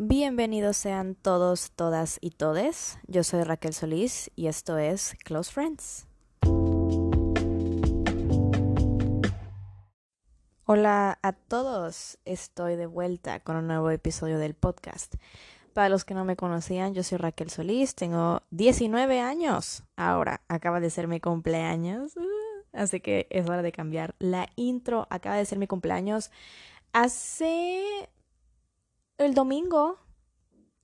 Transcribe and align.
Bienvenidos 0.00 0.76
sean 0.76 1.16
todos, 1.16 1.72
todas 1.72 2.18
y 2.20 2.30
todes. 2.30 3.00
Yo 3.08 3.24
soy 3.24 3.42
Raquel 3.42 3.74
Solís 3.74 4.30
y 4.36 4.46
esto 4.46 4.78
es 4.78 5.16
Close 5.24 5.50
Friends. 5.52 6.06
Hola 10.66 11.18
a 11.20 11.32
todos, 11.32 12.16
estoy 12.24 12.76
de 12.76 12.86
vuelta 12.86 13.40
con 13.40 13.56
un 13.56 13.66
nuevo 13.66 13.90
episodio 13.90 14.38
del 14.38 14.54
podcast. 14.54 15.16
Para 15.72 15.88
los 15.88 16.04
que 16.04 16.14
no 16.14 16.24
me 16.24 16.36
conocían, 16.36 16.94
yo 16.94 17.02
soy 17.02 17.18
Raquel 17.18 17.50
Solís, 17.50 17.96
tengo 17.96 18.42
19 18.52 19.18
años. 19.18 19.82
Ahora, 19.96 20.42
acaba 20.46 20.78
de 20.78 20.90
ser 20.90 21.08
mi 21.08 21.18
cumpleaños, 21.18 22.16
uh, 22.16 22.22
así 22.72 23.00
que 23.00 23.26
es 23.30 23.48
hora 23.48 23.62
de 23.62 23.72
cambiar 23.72 24.14
la 24.20 24.48
intro. 24.54 25.08
Acaba 25.10 25.34
de 25.34 25.44
ser 25.44 25.58
mi 25.58 25.66
cumpleaños 25.66 26.30
hace 26.92 28.08
el 29.18 29.34
domingo 29.34 29.98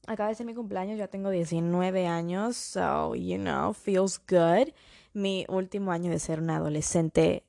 acaba 0.06 0.29
de 0.29 0.34
ser 0.34 0.47
mi 0.47 0.55
cumpleaños, 0.55 0.98
ya 0.98 1.09
tengo 1.09 1.30
19 1.30 2.06
años, 2.06 2.57
so, 2.57 3.15
you 3.15 3.38
know, 3.38 3.73
feels 3.73 4.20
good. 4.29 4.73
Mi 5.12 5.47
último 5.48 5.93
año 5.93 6.10
de 6.10 6.19
ser 6.19 6.41
una 6.41 6.57
adolescente 6.57 7.47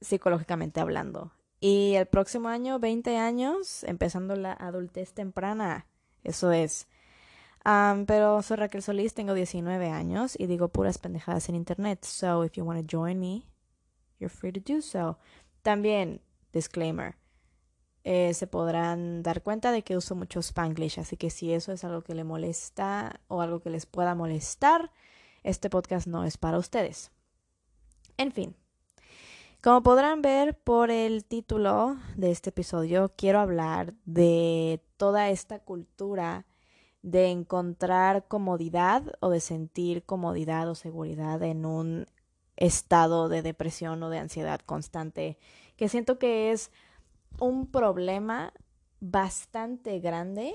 psicológicamente 0.00 0.80
hablando. 0.80 1.32
Y 1.60 1.94
el 1.94 2.06
próximo 2.06 2.48
año, 2.48 2.78
20 2.78 3.18
años, 3.18 3.84
empezando 3.84 4.34
la 4.34 4.52
adultez 4.52 5.12
temprana. 5.12 5.86
Eso 6.24 6.52
es. 6.52 6.88
Um, 7.64 8.06
pero 8.06 8.42
soy 8.42 8.56
Raquel 8.56 8.82
Solís, 8.82 9.14
tengo 9.14 9.34
19 9.34 9.90
años 9.90 10.34
y 10.38 10.46
digo 10.46 10.68
puras 10.68 10.98
pendejadas 10.98 11.48
en 11.48 11.56
internet. 11.56 12.04
So, 12.04 12.44
if 12.44 12.52
you 12.52 12.64
want 12.64 12.80
to 12.80 12.96
join 12.96 13.18
me, 13.20 13.46
you're 14.18 14.34
free 14.34 14.52
to 14.52 14.60
do 14.60 14.80
so. 14.80 15.18
También, 15.62 16.20
disclaimer 16.52 17.16
eh, 18.08 18.34
se 18.34 18.46
podrán 18.46 19.24
dar 19.24 19.42
cuenta 19.42 19.72
de 19.72 19.82
que 19.82 19.96
uso 19.96 20.14
mucho 20.14 20.38
spanglish, 20.38 21.00
así 21.00 21.16
que 21.16 21.28
si 21.28 21.52
eso 21.52 21.72
es 21.72 21.82
algo 21.82 22.02
que 22.02 22.14
le 22.14 22.22
molesta 22.22 23.20
o 23.26 23.40
algo 23.40 23.58
que 23.58 23.68
les 23.68 23.84
pueda 23.84 24.14
molestar, 24.14 24.92
este 25.42 25.68
podcast 25.70 26.06
no 26.06 26.22
es 26.22 26.38
para 26.38 26.56
ustedes. 26.56 27.10
En 28.16 28.30
fin, 28.30 28.54
como 29.60 29.82
podrán 29.82 30.22
ver 30.22 30.56
por 30.56 30.92
el 30.92 31.24
título 31.24 31.96
de 32.14 32.30
este 32.30 32.50
episodio, 32.50 33.12
quiero 33.16 33.40
hablar 33.40 33.92
de 34.04 34.80
toda 34.96 35.30
esta 35.30 35.58
cultura 35.58 36.46
de 37.02 37.30
encontrar 37.30 38.28
comodidad 38.28 39.16
o 39.18 39.30
de 39.30 39.40
sentir 39.40 40.04
comodidad 40.04 40.70
o 40.70 40.76
seguridad 40.76 41.42
en 41.42 41.66
un 41.66 42.06
estado 42.54 43.28
de 43.28 43.42
depresión 43.42 44.00
o 44.04 44.10
de 44.10 44.18
ansiedad 44.18 44.60
constante, 44.60 45.38
que 45.74 45.88
siento 45.88 46.20
que 46.20 46.52
es 46.52 46.70
un 47.38 47.66
problema 47.70 48.52
bastante 49.00 49.98
grande 50.00 50.54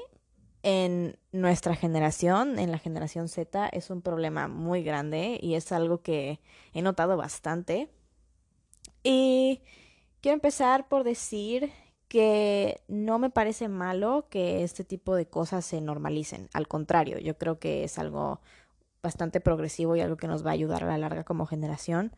en 0.63 1.17
nuestra 1.31 1.75
generación, 1.75 2.59
en 2.59 2.71
la 2.71 2.77
generación 2.77 3.27
Z, 3.27 3.67
es 3.69 3.89
un 3.89 4.01
problema 4.01 4.47
muy 4.47 4.83
grande 4.83 5.39
y 5.41 5.55
es 5.55 5.71
algo 5.71 6.01
que 6.01 6.39
he 6.73 6.81
notado 6.81 7.17
bastante. 7.17 7.89
Y 9.03 9.61
quiero 10.21 10.35
empezar 10.35 10.87
por 10.87 11.03
decir 11.03 11.71
que 12.07 12.81
no 12.87 13.19
me 13.19 13.29
parece 13.29 13.69
malo 13.69 14.27
que 14.29 14.63
este 14.63 14.83
tipo 14.83 15.15
de 15.15 15.27
cosas 15.27 15.65
se 15.65 15.81
normalicen. 15.81 16.49
Al 16.53 16.67
contrario, 16.67 17.17
yo 17.19 17.37
creo 17.37 17.57
que 17.57 17.83
es 17.85 17.97
algo 17.97 18.41
bastante 19.01 19.39
progresivo 19.39 19.95
y 19.95 20.01
algo 20.01 20.17
que 20.17 20.27
nos 20.27 20.45
va 20.45 20.51
a 20.51 20.53
ayudar 20.53 20.83
a 20.83 20.87
la 20.87 20.97
larga 20.97 21.23
como 21.23 21.45
generación. 21.45 22.15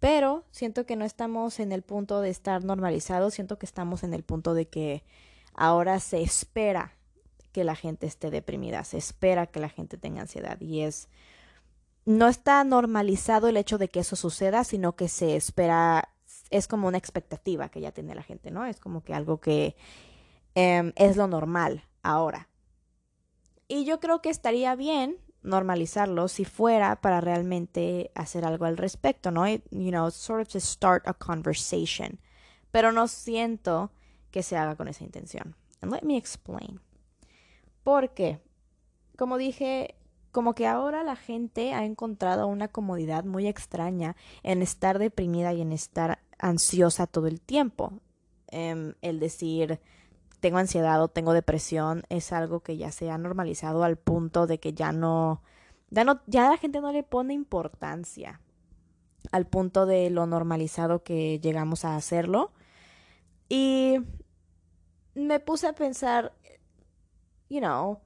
Pero 0.00 0.44
siento 0.50 0.86
que 0.86 0.96
no 0.96 1.04
estamos 1.04 1.60
en 1.60 1.72
el 1.72 1.82
punto 1.82 2.20
de 2.20 2.30
estar 2.30 2.64
normalizados, 2.64 3.34
siento 3.34 3.58
que 3.58 3.66
estamos 3.66 4.02
en 4.02 4.14
el 4.14 4.22
punto 4.22 4.54
de 4.54 4.66
que 4.66 5.04
ahora 5.54 6.00
se 6.00 6.22
espera 6.22 6.94
que 7.52 7.64
la 7.64 7.76
gente 7.76 8.06
esté 8.06 8.30
deprimida, 8.30 8.82
se 8.84 8.96
espera 8.96 9.46
que 9.46 9.60
la 9.60 9.68
gente 9.68 9.98
tenga 9.98 10.22
ansiedad 10.22 10.58
y 10.60 10.80
es 10.80 11.08
no 12.06 12.28
está 12.28 12.64
normalizado 12.64 13.48
el 13.48 13.56
hecho 13.56 13.78
de 13.78 13.88
que 13.88 14.00
eso 14.00 14.16
suceda, 14.16 14.64
sino 14.64 14.96
que 14.96 15.08
se 15.08 15.36
espera, 15.36 16.08
es 16.50 16.66
como 16.66 16.88
una 16.88 16.98
expectativa 16.98 17.68
que 17.68 17.80
ya 17.80 17.92
tiene 17.92 18.14
la 18.14 18.22
gente, 18.22 18.50
¿no? 18.50 18.64
Es 18.64 18.80
como 18.80 19.04
que 19.04 19.14
algo 19.14 19.38
que 19.40 19.76
em, 20.54 20.92
es 20.96 21.16
lo 21.16 21.26
normal 21.26 21.84
ahora. 22.02 22.48
Y 23.68 23.84
yo 23.84 24.00
creo 24.00 24.22
que 24.22 24.30
estaría 24.30 24.74
bien 24.74 25.18
normalizarlo 25.42 26.28
si 26.28 26.44
fuera 26.44 27.00
para 27.00 27.20
realmente 27.20 28.10
hacer 28.14 28.44
algo 28.44 28.66
al 28.66 28.76
respecto, 28.76 29.30
¿no? 29.30 29.48
You 29.48 29.90
know, 29.90 30.10
sort 30.10 30.42
of 30.42 30.48
to 30.48 30.60
start 30.60 31.06
a 31.06 31.14
conversation. 31.14 32.20
Pero 32.70 32.92
no 32.92 33.08
siento 33.08 33.90
que 34.30 34.42
se 34.42 34.56
haga 34.56 34.76
con 34.76 34.88
esa 34.88 35.04
intención. 35.04 35.56
And 35.80 35.92
let 35.92 36.02
me 36.02 36.16
explain. 36.16 36.80
Porque, 37.82 38.40
como 39.16 39.38
dije, 39.38 39.96
como 40.30 40.54
que 40.54 40.66
ahora 40.66 41.02
la 41.02 41.16
gente 41.16 41.72
ha 41.72 41.84
encontrado 41.84 42.46
una 42.46 42.68
comodidad 42.68 43.24
muy 43.24 43.48
extraña 43.48 44.16
en 44.42 44.62
estar 44.62 44.98
deprimida 44.98 45.52
y 45.52 45.62
en 45.62 45.72
estar 45.72 46.20
ansiosa 46.38 47.06
todo 47.06 47.26
el 47.26 47.40
tiempo. 47.40 47.92
Em, 48.48 48.94
el 49.00 49.20
decir, 49.20 49.80
tengo 50.40 50.58
ansiedad 50.58 51.02
o 51.02 51.08
tengo 51.08 51.32
depresión 51.32 52.02
es 52.08 52.32
algo 52.32 52.60
que 52.60 52.76
ya 52.76 52.90
se 52.90 53.10
ha 53.10 53.18
normalizado 53.18 53.84
al 53.84 53.96
punto 53.96 54.46
de 54.46 54.58
que 54.58 54.72
ya 54.72 54.92
no, 54.92 55.42
ya 55.90 56.04
no, 56.04 56.20
ya 56.26 56.50
la 56.50 56.56
gente 56.56 56.80
no 56.80 56.92
le 56.92 57.02
pone 57.02 57.34
importancia 57.34 58.40
al 59.32 59.46
punto 59.46 59.86
de 59.86 60.10
lo 60.10 60.26
normalizado 60.26 61.02
que 61.02 61.38
llegamos 61.40 61.84
a 61.84 61.96
hacerlo. 61.96 62.52
Y 63.48 63.98
me 65.14 65.40
puse 65.40 65.66
a 65.66 65.74
pensar, 65.74 66.32
you 67.48 67.60
know, 67.60 68.00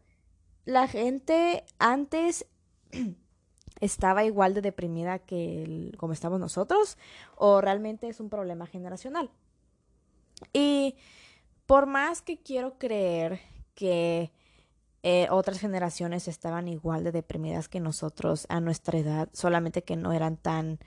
la 0.64 0.88
gente 0.88 1.64
antes 1.78 2.46
estaba 3.80 4.24
igual 4.24 4.54
de 4.54 4.62
deprimida 4.62 5.18
que 5.18 5.92
como 5.98 6.12
estamos 6.12 6.40
nosotros 6.40 6.98
o 7.36 7.60
realmente 7.60 8.08
es 8.08 8.20
un 8.20 8.30
problema 8.30 8.66
generacional. 8.66 9.30
Y 10.52 10.96
por 11.66 11.86
más 11.86 12.22
que 12.22 12.38
quiero 12.38 12.78
creer 12.78 13.40
que 13.74 14.32
eh, 15.02 15.28
otras 15.30 15.58
generaciones 15.58 16.28
estaban 16.28 16.68
igual 16.68 17.04
de 17.04 17.12
deprimidas 17.12 17.68
que 17.68 17.80
nosotros 17.80 18.46
a 18.48 18.60
nuestra 18.60 18.98
edad, 18.98 19.28
solamente 19.32 19.82
que 19.82 19.96
no 19.96 20.12
eran 20.12 20.36
tan 20.36 20.78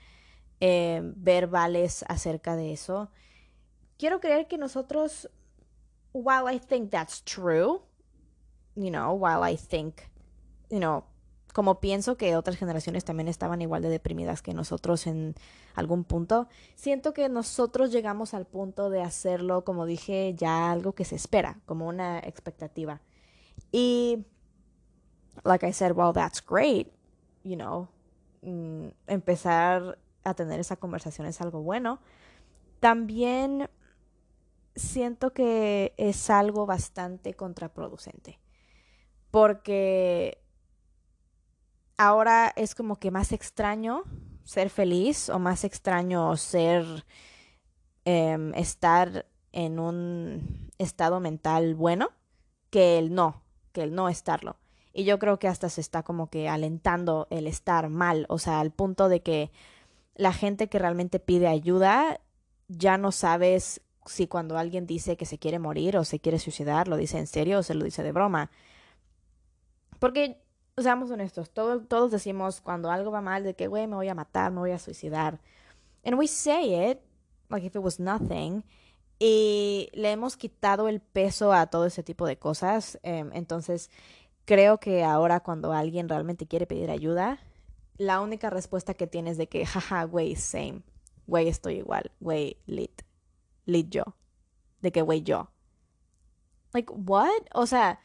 eh, 0.60 1.00
verbales 1.16 2.04
acerca 2.08 2.56
de 2.56 2.72
eso. 2.72 3.10
Quiero 3.96 4.20
creer 4.20 4.48
que 4.48 4.58
nosotros, 4.58 5.30
while 6.12 6.52
I 6.52 6.58
think 6.58 6.90
that's 6.90 7.22
true, 7.22 7.82
you 8.74 8.90
know, 8.90 9.12
while 9.12 9.48
I 9.48 9.56
think, 9.56 10.02
you 10.70 10.78
know, 10.78 11.04
como 11.52 11.80
pienso 11.80 12.16
que 12.16 12.36
otras 12.36 12.56
generaciones 12.56 13.04
también 13.04 13.28
estaban 13.28 13.62
igual 13.62 13.82
de 13.82 13.88
deprimidas 13.88 14.42
que 14.42 14.54
nosotros 14.54 15.06
en 15.06 15.34
algún 15.74 16.04
punto, 16.04 16.48
siento 16.74 17.12
que 17.14 17.28
nosotros 17.28 17.90
llegamos 17.90 18.34
al 18.34 18.46
punto 18.46 18.90
de 18.90 19.02
hacerlo, 19.02 19.64
como 19.64 19.86
dije, 19.86 20.34
ya 20.36 20.70
algo 20.70 20.92
que 20.92 21.04
se 21.04 21.16
espera, 21.16 21.60
como 21.66 21.88
una 21.88 22.18
expectativa. 22.18 23.00
Y, 23.72 24.24
like 25.44 25.66
I 25.66 25.72
said, 25.72 25.92
well, 25.92 26.12
that's 26.12 26.44
great, 26.44 26.88
you 27.44 27.56
know, 27.56 27.88
mm, 28.42 28.88
empezar 29.06 29.98
a 30.24 30.34
tener 30.34 30.60
esa 30.60 30.76
conversación 30.76 31.26
es 31.26 31.40
algo 31.40 31.62
bueno. 31.62 32.00
También 32.80 33.68
siento 34.76 35.32
que 35.32 35.94
es 35.96 36.30
algo 36.30 36.66
bastante 36.66 37.34
contraproducente, 37.34 38.38
porque 39.30 40.38
ahora 41.98 42.52
es 42.56 42.74
como 42.74 42.96
que 42.96 43.10
más 43.10 43.32
extraño 43.32 44.04
ser 44.44 44.70
feliz 44.70 45.28
o 45.28 45.38
más 45.38 45.64
extraño 45.64 46.34
ser 46.36 47.04
em, 48.06 48.54
estar 48.54 49.26
en 49.52 49.78
un 49.78 50.70
estado 50.78 51.20
mental 51.20 51.74
bueno 51.74 52.10
que 52.70 52.98
el 52.98 53.14
no, 53.14 53.42
que 53.72 53.82
el 53.82 53.94
no 53.94 54.08
estarlo. 54.08 54.56
Y 54.94 55.04
yo 55.04 55.18
creo 55.18 55.38
que 55.38 55.48
hasta 55.48 55.68
se 55.68 55.80
está 55.80 56.02
como 56.02 56.30
que 56.30 56.48
alentando 56.48 57.26
el 57.30 57.46
estar 57.46 57.88
mal, 57.88 58.24
o 58.28 58.38
sea, 58.38 58.60
al 58.60 58.70
punto 58.70 59.08
de 59.08 59.20
que 59.20 59.50
la 60.14 60.32
gente 60.32 60.68
que 60.68 60.78
realmente 60.78 61.20
pide 61.20 61.46
ayuda 61.46 62.20
ya 62.68 62.98
no 62.98 63.12
sabes 63.12 63.80
si 64.06 64.26
cuando 64.26 64.56
alguien 64.56 64.86
dice 64.86 65.16
que 65.16 65.26
se 65.26 65.38
quiere 65.38 65.58
morir 65.58 65.96
o 65.96 66.04
se 66.04 66.20
quiere 66.20 66.38
suicidar, 66.38 66.88
lo 66.88 66.96
dice 66.96 67.18
en 67.18 67.26
serio 67.26 67.58
o 67.58 67.62
se 67.62 67.74
lo 67.74 67.84
dice 67.84 68.02
de 68.02 68.12
broma. 68.12 68.50
Porque 69.98 70.40
seamos 70.82 71.10
honestos, 71.10 71.50
todos 71.50 72.10
decimos 72.10 72.60
cuando 72.60 72.90
algo 72.90 73.10
va 73.10 73.20
mal 73.20 73.44
de 73.44 73.54
que, 73.54 73.66
güey, 73.66 73.86
me 73.86 73.96
voy 73.96 74.08
a 74.08 74.14
matar, 74.14 74.50
me 74.52 74.58
voy 74.60 74.70
a 74.70 74.78
suicidar. 74.78 75.40
And 76.04 76.16
we 76.18 76.26
say 76.26 76.90
it 76.90 77.00
like 77.48 77.66
if 77.66 77.74
it 77.74 77.82
was 77.82 77.98
nothing. 77.98 78.64
Y 79.18 79.88
le 79.94 80.12
hemos 80.12 80.36
quitado 80.36 80.88
el 80.88 81.00
peso 81.00 81.52
a 81.52 81.66
todo 81.66 81.86
ese 81.86 82.02
tipo 82.02 82.26
de 82.26 82.38
cosas. 82.38 82.98
Em, 83.02 83.30
entonces, 83.32 83.90
creo 84.44 84.78
que 84.78 85.04
ahora 85.04 85.40
cuando 85.40 85.72
alguien 85.72 86.08
realmente 86.08 86.46
quiere 86.46 86.66
pedir 86.66 86.90
ayuda, 86.90 87.40
la 87.96 88.20
única 88.20 88.48
respuesta 88.50 88.94
que 88.94 89.06
tienes 89.08 89.36
de 89.36 89.48
que, 89.48 89.66
jaja, 89.66 90.04
güey, 90.04 90.36
same. 90.36 90.82
Güey, 91.26 91.48
estoy 91.48 91.78
igual. 91.78 92.12
Güey, 92.20 92.58
lit. 92.66 93.02
Lit 93.66 93.90
yo. 93.90 94.04
De 94.80 94.92
que, 94.92 95.02
güey, 95.02 95.22
yo. 95.22 95.50
Like, 96.72 96.92
what? 96.92 97.42
O 97.54 97.66
sea, 97.66 97.98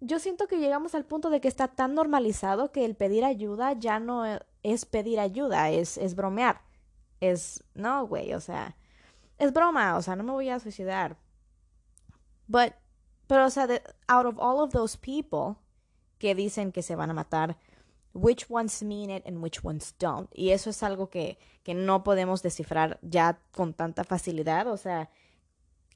yo 0.00 0.18
siento 0.18 0.46
que 0.46 0.58
llegamos 0.58 0.94
al 0.94 1.04
punto 1.04 1.30
de 1.30 1.40
que 1.40 1.48
está 1.48 1.68
tan 1.68 1.94
normalizado 1.94 2.72
que 2.72 2.84
el 2.84 2.96
pedir 2.96 3.24
ayuda 3.24 3.72
ya 3.72 3.98
no 3.98 4.24
es 4.62 4.84
pedir 4.84 5.20
ayuda, 5.20 5.70
es, 5.70 5.96
es 5.96 6.14
bromear. 6.14 6.60
Es, 7.20 7.64
no, 7.74 8.06
güey, 8.06 8.34
o 8.34 8.40
sea, 8.40 8.76
es 9.38 9.52
broma, 9.52 9.96
o 9.96 10.02
sea, 10.02 10.16
no 10.16 10.24
me 10.24 10.32
voy 10.32 10.50
a 10.50 10.60
suicidar. 10.60 11.16
But, 12.46 12.74
pero, 13.26 13.46
o 13.46 13.50
sea, 13.50 13.68
out 14.08 14.26
of 14.26 14.38
all 14.38 14.60
of 14.60 14.72
those 14.72 14.98
people 14.98 15.56
que 16.18 16.34
dicen 16.34 16.72
que 16.72 16.82
se 16.82 16.94
van 16.94 17.10
a 17.10 17.14
matar, 17.14 17.56
which 18.12 18.46
ones 18.48 18.82
mean 18.82 19.10
it 19.10 19.26
and 19.26 19.42
which 19.42 19.64
ones 19.64 19.94
don't. 19.98 20.30
Y 20.34 20.50
eso 20.50 20.70
es 20.70 20.82
algo 20.82 21.08
que, 21.08 21.38
que 21.62 21.74
no 21.74 22.04
podemos 22.04 22.42
descifrar 22.42 22.98
ya 23.02 23.40
con 23.52 23.74
tanta 23.74 24.04
facilidad, 24.04 24.66
o 24.68 24.76
sea, 24.76 25.10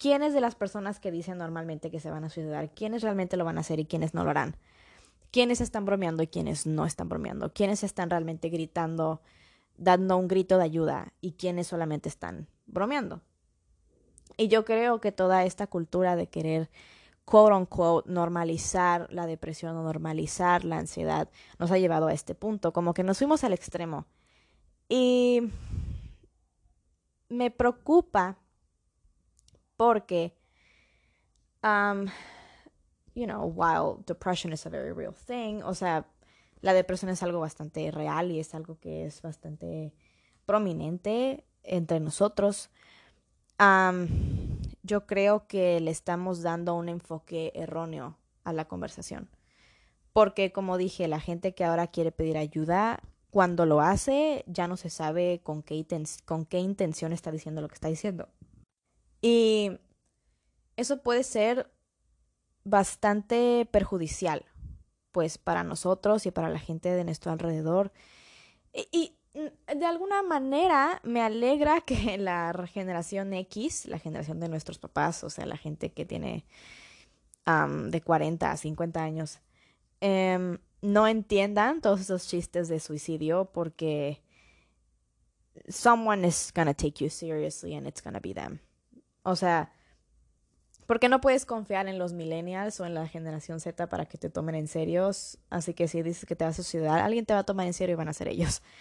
quiénes 0.00 0.32
de 0.32 0.40
las 0.40 0.54
personas 0.54 0.98
que 0.98 1.10
dicen 1.10 1.36
normalmente 1.36 1.90
que 1.90 2.00
se 2.00 2.10
van 2.10 2.24
a 2.24 2.30
suicidar, 2.30 2.72
quiénes 2.72 3.02
realmente 3.02 3.36
lo 3.36 3.44
van 3.44 3.58
a 3.58 3.60
hacer 3.60 3.78
y 3.80 3.84
quiénes 3.84 4.14
no 4.14 4.24
lo 4.24 4.30
harán. 4.30 4.56
Quiénes 5.30 5.60
están 5.60 5.84
bromeando 5.84 6.22
y 6.22 6.26
quiénes 6.26 6.66
no 6.66 6.86
están 6.86 7.10
bromeando. 7.10 7.52
Quiénes 7.52 7.84
están 7.84 8.08
realmente 8.08 8.48
gritando, 8.48 9.20
dando 9.76 10.16
un 10.16 10.26
grito 10.26 10.56
de 10.56 10.64
ayuda 10.64 11.12
y 11.20 11.32
quiénes 11.32 11.66
solamente 11.66 12.08
están 12.08 12.48
bromeando. 12.66 13.20
Y 14.38 14.48
yo 14.48 14.64
creo 14.64 15.02
que 15.02 15.12
toda 15.12 15.44
esta 15.44 15.66
cultura 15.66 16.16
de 16.16 16.28
querer, 16.28 16.70
quote 17.26 17.54
unquote, 17.54 18.10
normalizar 18.10 19.06
la 19.12 19.26
depresión 19.26 19.76
o 19.76 19.82
normalizar 19.82 20.64
la 20.64 20.78
ansiedad 20.78 21.28
nos 21.58 21.70
ha 21.72 21.78
llevado 21.78 22.06
a 22.06 22.14
este 22.14 22.34
punto, 22.34 22.72
como 22.72 22.94
que 22.94 23.04
nos 23.04 23.18
fuimos 23.18 23.44
al 23.44 23.52
extremo. 23.52 24.06
Y 24.88 25.42
me 27.28 27.50
preocupa 27.50 28.38
porque, 29.80 30.34
um, 31.64 32.04
you 33.14 33.24
know, 33.24 33.46
while 33.46 34.04
depression 34.04 34.52
is 34.52 34.66
a 34.66 34.68
very 34.68 34.92
real 34.92 35.14
thing, 35.14 35.62
o 35.62 35.74
sea, 35.74 36.04
la 36.60 36.74
depresión 36.74 37.10
es 37.10 37.22
algo 37.22 37.40
bastante 37.40 37.90
real 37.90 38.30
y 38.30 38.40
es 38.40 38.54
algo 38.54 38.78
que 38.78 39.06
es 39.06 39.22
bastante 39.22 39.94
prominente 40.44 41.46
entre 41.62 41.98
nosotros. 41.98 42.68
Um, 43.58 44.06
yo 44.82 45.06
creo 45.06 45.46
que 45.46 45.80
le 45.80 45.92
estamos 45.92 46.42
dando 46.42 46.74
un 46.74 46.90
enfoque 46.90 47.50
erróneo 47.54 48.18
a 48.44 48.52
la 48.52 48.66
conversación. 48.68 49.30
Porque, 50.12 50.52
como 50.52 50.76
dije, 50.76 51.08
la 51.08 51.20
gente 51.20 51.54
que 51.54 51.64
ahora 51.64 51.86
quiere 51.86 52.12
pedir 52.12 52.36
ayuda, 52.36 53.00
cuando 53.30 53.64
lo 53.64 53.80
hace, 53.80 54.44
ya 54.46 54.68
no 54.68 54.76
se 54.76 54.90
sabe 54.90 55.40
con 55.42 55.62
qué, 55.62 55.86
con 56.26 56.44
qué 56.44 56.58
intención 56.58 57.14
está 57.14 57.30
diciendo 57.30 57.62
lo 57.62 57.68
que 57.68 57.76
está 57.76 57.88
diciendo. 57.88 58.28
Y 59.20 59.78
eso 60.76 61.02
puede 61.02 61.22
ser 61.24 61.70
bastante 62.64 63.66
perjudicial, 63.70 64.44
pues 65.12 65.38
para 65.38 65.64
nosotros 65.64 66.26
y 66.26 66.30
para 66.30 66.48
la 66.48 66.58
gente 66.58 66.90
de 66.90 67.04
nuestro 67.04 67.32
alrededor. 67.32 67.92
Y, 68.92 69.16
mm, 69.34 69.78
de 69.78 69.86
alguna 69.86 70.22
manera 70.22 71.00
me 71.04 71.22
alegra 71.22 71.80
que 71.86 72.18
la 72.18 72.66
generación 72.72 73.32
X, 73.34 73.86
la 73.86 73.98
generación 73.98 74.40
de 74.40 74.48
nuestros 74.48 74.78
papás, 74.78 75.24
o 75.24 75.30
sea, 75.30 75.46
la 75.46 75.56
gente 75.56 75.92
que 75.92 76.04
tiene 76.04 76.44
de 77.88 78.00
40 78.00 78.52
a 78.52 78.56
50 78.56 79.02
años, 79.02 79.40
em, 80.00 80.58
no 80.82 81.08
entiendan 81.08 81.80
todos 81.80 82.00
esos 82.00 82.28
chistes 82.28 82.68
de 82.68 82.78
suicidio 82.78 83.50
porque 83.52 84.22
someone 85.68 86.26
is 86.26 86.52
gonna 86.54 86.74
take 86.74 87.02
you 87.02 87.10
seriously 87.10 87.74
and 87.74 87.88
it's 87.88 88.02
gonna 88.02 88.20
be 88.20 88.32
them. 88.32 88.60
O 89.22 89.36
sea, 89.36 89.72
¿por 90.86 90.98
qué 90.98 91.08
no 91.08 91.20
puedes 91.20 91.46
confiar 91.46 91.88
en 91.88 91.98
los 91.98 92.12
millennials 92.12 92.80
o 92.80 92.86
en 92.86 92.94
la 92.94 93.06
generación 93.06 93.60
Z 93.60 93.88
para 93.88 94.06
que 94.06 94.18
te 94.18 94.30
tomen 94.30 94.54
en 94.54 94.68
serio. 94.68 95.10
Así 95.48 95.74
que 95.74 95.88
si 95.88 96.02
dices 96.02 96.26
que 96.26 96.36
te 96.36 96.44
vas 96.44 96.58
a 96.58 96.62
suicidar, 96.62 97.00
alguien 97.00 97.26
te 97.26 97.34
va 97.34 97.40
a 97.40 97.44
tomar 97.44 97.66
en 97.66 97.74
serio 97.74 97.94
y 97.94 97.96
van 97.96 98.08
a 98.08 98.12
ser 98.12 98.28
ellos. 98.28 98.62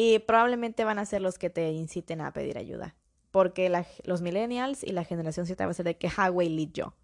Y 0.00 0.20
probablemente 0.20 0.84
van 0.84 1.00
a 1.00 1.04
ser 1.06 1.22
los 1.22 1.38
que 1.38 1.50
te 1.50 1.72
inciten 1.72 2.20
a 2.20 2.32
pedir 2.32 2.56
ayuda. 2.56 2.94
Porque 3.32 3.68
los 4.04 4.22
millennials 4.22 4.84
y 4.84 4.92
la 4.92 5.02
generación 5.02 5.44
Z 5.44 5.64
va 5.64 5.72
a 5.72 5.74
ser 5.74 5.86
de 5.86 5.96
que 5.96 6.06
highway 6.06 6.48
lead 6.48 6.68
yo. 6.72 6.94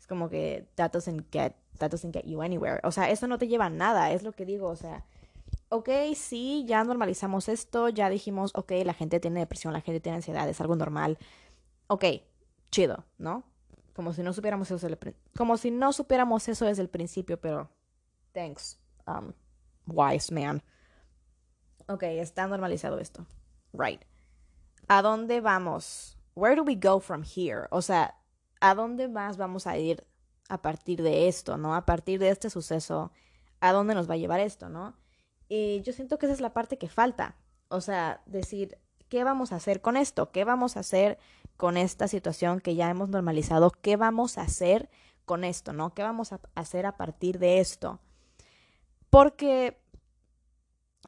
Es 0.00 0.06
como 0.06 0.30
que 0.30 0.66
that 0.76 0.90
doesn't 0.90 1.26
get, 1.30 1.52
that 1.76 1.90
doesn't 1.90 2.14
get 2.14 2.24
you 2.24 2.40
anywhere. 2.40 2.80
O 2.82 2.92
sea, 2.92 3.10
eso 3.10 3.26
no 3.26 3.36
te 3.36 3.46
lleva 3.46 3.66
a 3.66 3.70
nada, 3.70 4.10
es 4.10 4.22
lo 4.22 4.32
que 4.32 4.46
digo. 4.46 4.68
O 4.68 4.76
sea, 4.76 5.04
ok, 5.68 5.90
sí, 6.14 6.64
ya 6.66 6.82
normalizamos 6.82 7.50
esto, 7.50 7.90
ya 7.90 8.08
dijimos, 8.08 8.52
ok, 8.54 8.72
la 8.84 8.94
gente 8.94 9.20
tiene 9.20 9.40
depresión, 9.40 9.74
la 9.74 9.82
gente 9.82 10.00
tiene 10.00 10.16
ansiedad, 10.16 10.48
es 10.48 10.60
algo 10.62 10.76
normal 10.76 11.18
ok, 11.86 12.04
chido, 12.70 13.04
¿no? 13.18 13.44
Como 13.94 14.12
si 14.12 14.22
no 14.22 14.32
supiéramos 14.32 14.70
eso, 14.70 14.88
como 15.36 15.56
si 15.56 15.70
no 15.70 15.92
supiéramos 15.92 16.48
eso 16.48 16.64
desde 16.64 16.82
el 16.82 16.88
principio, 16.88 17.40
pero 17.40 17.70
thanks, 18.32 18.78
um, 19.06 19.32
wise 19.86 20.32
man. 20.32 20.62
Ok, 21.86 22.02
está 22.04 22.46
normalizado 22.46 22.98
esto. 22.98 23.26
Right. 23.72 24.02
¿A 24.88 25.02
dónde 25.02 25.40
vamos? 25.40 26.18
Where 26.34 26.56
do 26.56 26.62
we 26.64 26.74
go 26.74 26.98
from 26.98 27.22
here? 27.22 27.66
O 27.70 27.82
sea, 27.82 28.16
¿a 28.60 28.74
dónde 28.74 29.08
más 29.08 29.36
vamos 29.36 29.66
a 29.66 29.76
ir 29.78 30.06
a 30.48 30.60
partir 30.60 31.02
de 31.02 31.28
esto, 31.28 31.56
no? 31.56 31.74
A 31.74 31.86
partir 31.86 32.18
de 32.18 32.30
este 32.30 32.50
suceso, 32.50 33.12
¿a 33.60 33.72
dónde 33.72 33.94
nos 33.94 34.08
va 34.08 34.14
a 34.14 34.18
llevar 34.18 34.40
esto, 34.40 34.68
no? 34.68 34.96
Y 35.48 35.82
yo 35.82 35.92
siento 35.92 36.18
que 36.18 36.26
esa 36.26 36.34
es 36.34 36.40
la 36.40 36.52
parte 36.52 36.78
que 36.78 36.88
falta. 36.88 37.36
O 37.68 37.80
sea, 37.80 38.22
decir, 38.26 38.78
¿qué 39.08 39.24
vamos 39.24 39.52
a 39.52 39.56
hacer 39.56 39.80
con 39.80 39.96
esto? 39.96 40.32
¿Qué 40.32 40.44
vamos 40.44 40.76
a 40.76 40.80
hacer 40.80 41.18
con 41.56 41.76
esta 41.76 42.08
situación 42.08 42.60
que 42.60 42.74
ya 42.74 42.90
hemos 42.90 43.08
normalizado? 43.08 43.70
¿Qué 43.70 43.96
vamos 43.96 44.38
a 44.38 44.42
hacer 44.42 44.90
con 45.24 45.44
esto, 45.44 45.72
no? 45.72 45.94
¿Qué 45.94 46.02
vamos 46.02 46.32
a 46.32 46.40
hacer 46.54 46.86
a 46.86 46.96
partir 46.96 47.38
de 47.38 47.60
esto? 47.60 48.00
Porque, 49.10 49.78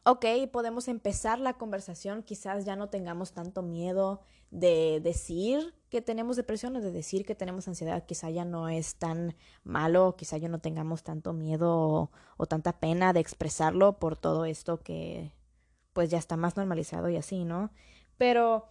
ok, 0.05 0.25
podemos 0.53 0.89
empezar 0.89 1.39
la 1.39 1.55
conversación, 1.55 2.23
quizás 2.23 2.65
ya 2.65 2.77
no 2.77 2.89
tengamos 2.89 3.33
tanto 3.33 3.63
miedo 3.63 4.21
de 4.51 5.01
decir 5.01 5.75
que 5.91 6.01
tenemos 6.01 6.37
depresión 6.37 6.77
o 6.77 6.81
de 6.81 6.93
decir 6.93 7.27
que 7.27 7.35
tenemos 7.35 7.67
ansiedad, 7.69 8.07
quizá 8.07 8.31
ya 8.31 8.45
no 8.45 8.69
es 8.69 8.97
tan 8.97 9.35
malo, 9.65 10.15
quizá 10.17 10.37
ya 10.37 10.49
no 10.49 10.61
tengamos 10.61 11.03
tanto 11.03 11.33
miedo 11.33 11.77
o, 11.77 12.11
o 12.37 12.47
tanta 12.47 12.79
pena 12.79 13.13
de 13.13 13.21
expresarlo 13.21 13.99
por 13.99 14.17
todo 14.17 14.45
esto 14.45 14.81
que 14.83 15.33
pues 15.93 16.11
ya 16.11 16.19
está 16.19 16.37
más 16.37 16.57
normalizado 16.57 17.09
y 17.09 17.17
así, 17.17 17.45
¿no? 17.45 17.71
Pero, 18.19 18.69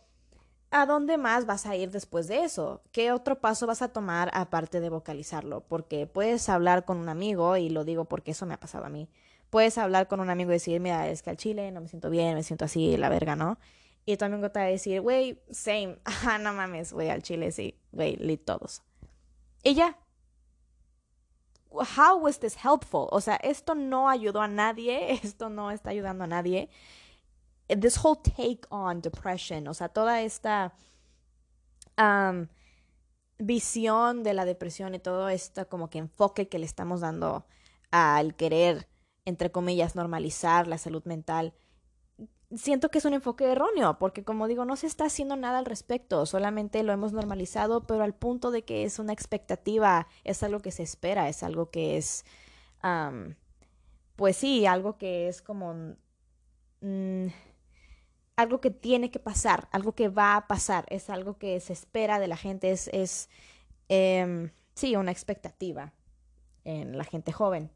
¿a 0.76 0.86
dónde 0.86 1.18
más 1.18 1.46
vas 1.46 1.66
a 1.66 1.76
ir 1.78 1.90
después 1.90 2.28
de 2.28 2.44
eso? 2.44 2.82
¿Qué 2.92 3.14
otro 3.14 3.40
paso 3.40 3.66
vas 3.66 3.82
a 3.82 3.88
tomar 3.88 4.30
aparte 4.34 4.82
de 4.82 4.90
vocalizarlo? 4.90 5.62
Porque 5.62 6.06
puedes 6.06 6.50
hablar 6.50 6.84
con 6.84 6.98
un 6.98 7.08
amigo, 7.08 7.56
y 7.56 7.70
lo 7.70 7.86
digo 7.86 8.06
porque 8.06 8.32
eso 8.32 8.46
me 8.46 8.56
ha 8.56 8.60
pasado 8.60 8.86
a 8.86 8.90
mí. 8.90 9.08
Puedes 9.50 9.78
hablar 9.78 10.10
con 10.10 10.20
un 10.20 10.30
amigo 10.30 10.52
y 10.52 10.56
decir, 10.56 10.82
mira, 10.82 11.08
es 11.08 11.22
que 11.22 11.30
al 11.30 11.38
chile 11.38 11.72
no 11.72 11.80
me 11.80 11.88
siento 11.88 12.10
bien, 12.10 12.36
me 12.36 12.44
siento 12.44 12.66
así, 12.66 12.98
la 12.98 13.08
verga, 13.08 13.38
¿no? 13.38 13.58
Y 14.06 14.18
tu 14.18 14.26
amigo 14.26 14.52
te 14.52 14.60
va 14.60 14.66
a 14.66 14.70
decir, 14.70 15.00
güey, 15.00 15.42
same, 15.50 15.98
ah, 16.28 16.38
no 16.40 16.52
mames, 16.52 16.92
güey, 16.92 17.10
al 17.10 17.24
chile 17.24 17.52
sí, 17.52 17.80
güey, 17.94 18.18
lit 18.18 18.44
todos. 18.44 18.82
Y 19.64 19.76
ya. 19.76 19.98
How 21.72 22.18
was 22.18 22.40
this 22.40 22.58
helpful? 22.64 23.08
O 23.12 23.22
sea, 23.22 23.36
esto 23.38 23.76
no 23.76 24.10
ayudó 24.10 24.42
a 24.42 24.50
nadie, 24.50 25.14
esto 25.24 25.50
no 25.50 25.72
está 25.72 25.92
ayudando 25.92 26.26
a 26.26 26.28
nadie 26.28 26.70
this 27.68 27.98
whole 28.04 28.16
take 28.16 28.62
on 28.70 29.02
depression, 29.02 29.68
o 29.68 29.74
sea, 29.74 29.90
toda 29.90 30.22
esta 30.22 30.74
visión 33.38 34.24
de 34.24 34.34
la 34.34 34.46
depresión 34.46 34.96
y 34.96 35.00
todo 35.00 35.30
esto 35.30 35.68
como 35.70 35.90
que 35.90 35.98
enfoque 36.00 36.48
que 36.48 36.60
le 36.60 36.66
estamos 36.66 37.02
dando 37.02 37.46
al 37.92 38.36
querer, 38.36 38.88
entre 39.24 39.52
comillas, 39.52 39.96
normalizar 39.96 40.68
la 40.68 40.78
salud 40.78 41.04
mental, 41.06 41.54
siento 42.56 42.90
que 42.90 43.00
es 43.00 43.06
un 43.06 43.14
enfoque 43.14 43.46
erróneo, 43.46 43.98
porque 43.98 44.24
como 44.24 44.48
digo, 44.48 44.66
no 44.66 44.76
se 44.76 44.88
está 44.88 45.06
haciendo 45.06 45.36
nada 45.36 45.60
al 45.60 45.66
respecto, 45.66 46.26
solamente 46.26 46.84
lo 46.84 46.94
hemos 46.94 47.14
normalizado, 47.14 47.88
pero 47.88 48.04
al 48.04 48.14
punto 48.14 48.52
de 48.52 48.64
que 48.64 48.84
es 48.84 49.00
una 49.00 49.14
expectativa, 49.14 50.08
es 50.24 50.44
algo 50.44 50.60
que 50.60 50.72
se 50.72 50.84
espera, 50.84 51.30
es 51.30 51.44
algo 51.44 51.72
que 51.72 51.98
es, 51.98 52.26
pues 54.16 54.38
sí, 54.38 54.66
algo 54.66 54.98
que 54.98 55.28
es 55.28 55.42
como... 55.42 55.96
Mm, 56.82 57.28
algo 58.36 58.60
que 58.60 58.72
tiene 58.72 59.12
que 59.12 59.20
pasar, 59.20 59.68
algo 59.72 59.94
que 59.94 60.10
va 60.10 60.36
a 60.36 60.48
pasar, 60.48 60.86
es 60.90 61.10
algo 61.10 61.38
que 61.38 61.60
se 61.60 61.74
espera 61.74 62.20
de 62.20 62.28
la 62.28 62.38
gente, 62.38 62.72
es, 62.72 62.90
es 62.94 63.30
em, 63.88 64.52
sí, 64.74 64.96
una 64.96 65.12
expectativa 65.12 65.94
en 66.64 66.98
la 66.98 67.04
gente 67.04 67.32
joven. 67.32 67.72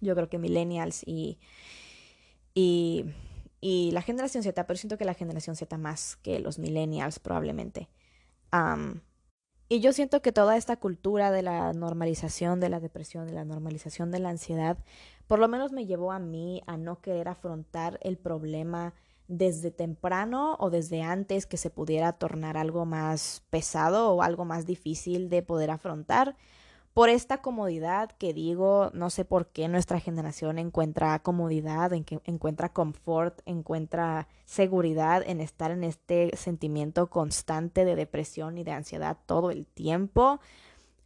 Yo 0.00 0.14
creo 0.14 0.28
que 0.28 0.38
millennials 0.38 1.02
y, 1.06 1.38
y, 2.54 3.04
y 3.60 3.90
la 3.92 4.02
generación 4.02 4.42
Z, 4.42 4.66
pero 4.66 4.76
siento 4.76 4.98
que 4.98 5.04
la 5.04 5.14
generación 5.14 5.56
Z 5.56 5.76
más 5.78 6.16
que 6.16 6.40
los 6.40 6.58
millennials 6.58 7.18
probablemente. 7.18 7.88
y 9.68 9.80
yo 9.80 9.92
siento 9.92 10.22
que 10.22 10.32
toda 10.32 10.56
esta 10.56 10.76
cultura 10.76 11.30
de 11.30 11.42
la 11.42 11.72
normalización 11.72 12.58
de 12.58 12.68
la 12.68 12.80
depresión, 12.80 13.26
de 13.26 13.34
la 13.34 13.44
normalización 13.44 14.10
de 14.10 14.18
la 14.20 14.30
ansiedad, 14.30 14.78
por 15.26 15.38
lo 15.38 15.48
menos 15.48 15.72
me 15.72 15.86
llevó 15.86 16.12
a 16.12 16.18
mí 16.18 16.62
a 16.66 16.76
no 16.76 17.00
querer 17.00 17.28
afrontar 17.28 17.98
el 18.02 18.16
problema 18.16 18.94
desde 19.28 19.70
temprano 19.70 20.56
o 20.58 20.70
desde 20.70 21.02
antes 21.02 21.46
que 21.46 21.58
se 21.58 21.70
pudiera 21.70 22.12
tornar 22.14 22.56
algo 22.56 22.84
más 22.86 23.42
pesado 23.50 24.12
o 24.12 24.22
algo 24.22 24.44
más 24.44 24.66
difícil 24.66 25.28
de 25.28 25.42
poder 25.42 25.70
afrontar, 25.70 26.34
por 26.98 27.10
esta 27.10 27.42
comodidad 27.42 28.10
que 28.10 28.34
digo, 28.34 28.90
no 28.92 29.08
sé 29.10 29.24
por 29.24 29.46
qué 29.52 29.68
nuestra 29.68 30.00
generación 30.00 30.58
encuentra 30.58 31.20
comodidad, 31.20 31.92
en 31.92 32.02
que 32.02 32.20
encuentra 32.24 32.72
confort, 32.72 33.40
encuentra 33.46 34.26
seguridad 34.46 35.22
en 35.24 35.40
estar 35.40 35.70
en 35.70 35.84
este 35.84 36.36
sentimiento 36.36 37.08
constante 37.08 37.84
de 37.84 37.94
depresión 37.94 38.58
y 38.58 38.64
de 38.64 38.72
ansiedad 38.72 39.16
todo 39.26 39.52
el 39.52 39.64
tiempo. 39.64 40.40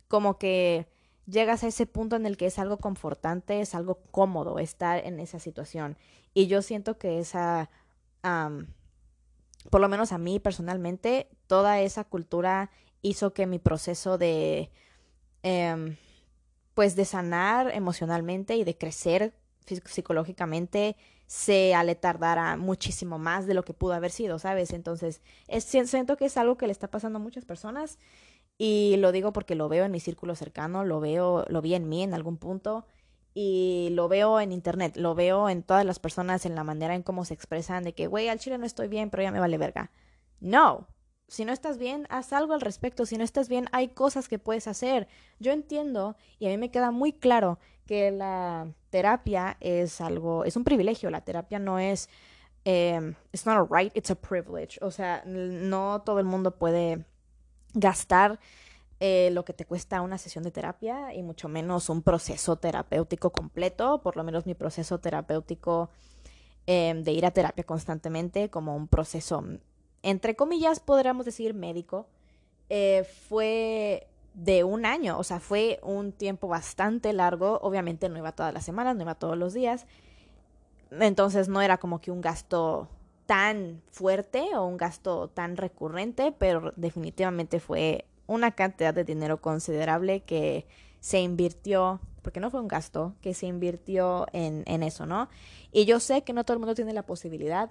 Como 0.09 0.39
que 0.39 0.87
llegas 1.27 1.63
a 1.63 1.67
ese 1.67 1.85
punto 1.85 2.17
en 2.17 2.25
el 2.25 2.39
que 2.39 2.47
es 2.47 2.59
algo 2.59 2.79
confortante, 2.79 3.61
es 3.61 3.75
algo 3.75 3.99
cómodo 4.11 4.59
estar 4.61 5.05
en 5.05 5.21
esa 5.21 5.41
situación. 5.41 5.99
Y 6.33 6.47
yo 6.47 6.63
siento 6.63 6.97
que 6.97 7.19
esa, 7.19 7.69
por 8.23 9.81
lo 9.81 9.89
menos 9.89 10.13
a 10.13 10.19
mí 10.19 10.41
personalmente, 10.41 11.29
toda 11.47 11.81
esa 11.81 12.05
cultura 12.05 12.71
hizo 13.03 13.33
que 13.33 13.47
mi 13.47 13.59
proceso 13.59 14.19
de 14.19 14.71
Em, 15.43 15.97
pues 16.75 16.97
de 16.97 17.05
sanar 17.05 17.71
emocionalmente 17.75 18.57
y 18.57 18.65
de 18.65 18.79
crecer 18.79 19.35
psicológicamente 19.85 20.97
se 21.27 21.75
le 21.85 21.95
tardara 21.95 22.57
muchísimo 22.57 23.19
más 23.19 23.47
de 23.47 23.55
lo 23.55 23.65
que 23.65 23.75
pudo 23.75 23.95
haber 23.95 24.11
sido, 24.11 24.39
¿sabes? 24.39 24.73
Entonces, 24.73 25.21
es, 25.49 25.65
siento 25.65 26.17
que 26.17 26.27
es 26.27 26.37
algo 26.37 26.57
que 26.57 26.67
le 26.67 26.73
está 26.73 26.91
pasando 26.91 27.19
a 27.19 27.23
muchas 27.23 27.45
personas 27.45 27.99
y 28.59 28.97
lo 28.99 29.13
digo 29.13 29.33
porque 29.33 29.55
lo 29.55 29.69
veo 29.69 29.85
en 29.85 29.93
mi 29.93 30.01
círculo 30.01 30.35
cercano, 30.35 30.85
lo 30.85 31.01
veo, 31.01 31.45
lo 31.49 31.63
vi 31.63 31.75
en 31.75 31.89
mí 31.89 32.03
en 32.03 32.15
algún 32.15 32.37
punto 32.37 32.87
y 33.35 33.89
lo 33.93 34.09
veo 34.09 34.41
en 34.41 34.53
internet, 34.53 34.97
lo 34.97 35.15
veo 35.15 35.49
en 35.49 35.63
todas 35.63 35.85
las 35.85 35.99
personas 35.99 36.45
en 36.47 36.55
la 36.55 36.65
manera 36.65 36.95
en 36.95 37.03
cómo 37.03 37.25
se 37.25 37.35
expresan 37.35 37.85
de 37.85 37.95
que, 37.95 38.07
güey, 38.07 38.29
al 38.29 38.39
chile 38.39 38.59
no 38.59 38.67
estoy 38.67 38.89
bien, 38.89 39.11
pero 39.11 39.23
ya 39.23 39.33
me 39.33 39.41
vale 39.41 39.59
verga. 39.59 39.91
No, 40.41 40.89
si 41.33 41.47
no 41.47 41.53
estás 41.53 41.79
bien, 41.79 42.07
haz 42.11 42.35
algo 42.35 42.53
al 42.53 42.61
respecto. 42.61 43.07
Si 43.07 43.17
no 43.17 43.25
estás 43.25 43.49
bien, 43.49 43.67
hay 43.73 43.89
cosas 43.89 44.29
que 44.29 44.39
puedes 44.39 44.69
hacer. 44.69 45.09
Yo 45.39 45.53
entiendo 45.53 46.15
y 46.39 46.47
a 46.47 46.51
mí 46.51 46.59
me 46.59 46.71
queda 46.71 46.91
muy 46.91 47.15
claro 47.15 47.59
que 47.87 48.11
la 48.11 48.75
terapia 48.91 49.57
es 49.61 50.03
algo, 50.03 50.45
es 50.45 50.57
un 50.57 50.65
privilegio. 50.65 51.11
La 51.11 51.23
terapia 51.23 51.59
no 51.59 51.79
es, 51.79 52.11
eh, 52.67 53.15
it's 53.33 53.47
not 53.47 53.57
a 53.57 53.67
right, 53.75 53.97
it's 53.97 54.11
a 54.11 54.15
privilege. 54.15 54.79
O 54.83 54.91
sea, 54.91 55.23
no 55.25 56.03
todo 56.05 56.19
el 56.19 56.27
mundo 56.27 56.59
puede 56.59 57.07
gastar 57.73 58.39
eh, 59.05 59.31
lo 59.33 59.45
que 59.45 59.53
te 59.53 59.65
cuesta 59.65 60.01
una 60.01 60.17
sesión 60.17 60.45
de 60.45 60.53
terapia 60.53 61.13
y 61.13 61.25
mucho 61.25 61.49
menos 61.49 61.89
un 61.89 62.03
proceso 62.03 62.55
terapéutico 62.55 63.31
completo. 63.31 64.01
Por 64.01 64.17
lo 64.17 64.23
menos 64.23 64.47
mi 64.47 64.55
proceso 64.55 65.01
terapéutico 65.01 65.91
eh, 66.69 66.95
de 66.95 67.11
ir 67.11 67.27
a 67.27 67.33
terapia 67.33 67.65
constantemente 67.65 68.49
como 68.49 68.77
un 68.77 68.87
proceso 68.87 69.43
entre 70.03 70.37
comillas, 70.37 70.79
podríamos 70.79 71.27
decir 71.27 71.53
médico, 71.53 72.07
eh, 72.69 73.05
fue 73.29 74.07
de 74.35 74.63
un 74.63 74.87
año, 74.87 75.19
o 75.19 75.25
sea, 75.25 75.41
fue 75.41 75.81
un 75.83 76.13
tiempo 76.13 76.47
bastante 76.47 77.13
largo, 77.13 77.59
obviamente 77.61 78.09
no 78.09 78.19
iba 78.19 78.31
todas 78.31 78.55
las 78.55 78.65
semanas, 78.65 78.95
no 78.95 79.03
iba 79.03 79.17
todos 79.17 79.37
los 79.37 79.53
días, 79.53 79.87
entonces 80.93 81.49
no 81.49 81.61
era 81.61 81.79
como 81.79 82.01
que 82.01 82.13
un 82.13 82.21
gasto 82.21 82.89
tan 83.27 83.83
fuerte 83.91 84.57
o 84.57 84.65
un 84.65 84.77
gasto 84.77 85.27
tan 85.27 85.57
recurrente, 85.57 86.31
pero 86.31 86.73
definitivamente 86.77 87.59
fue 87.59 88.07
una 88.27 88.53
cantidad 88.53 88.95
de 88.95 89.05
dinero 89.05 89.41
considerable 89.41 90.23
que 90.23 90.67
se 91.01 91.21
invirtió, 91.21 92.01
porque 92.23 92.41
no 92.41 92.51
fue 92.51 92.61
un 92.61 92.69
gasto, 92.69 93.15
que 93.21 93.35
se 93.35 93.47
invirtió 93.47 94.27
en, 94.33 94.63
en 94.67 94.83
eso, 94.83 95.07
¿no? 95.07 95.29
Y 95.73 95.85
yo 95.85 96.01
sé 96.01 96.23
que 96.23 96.33
no 96.33 96.45
todo 96.45 96.55
el 96.55 96.61
mundo 96.61 96.75
tiene 96.75 96.93
la 96.93 97.05
posibilidad 97.05 97.71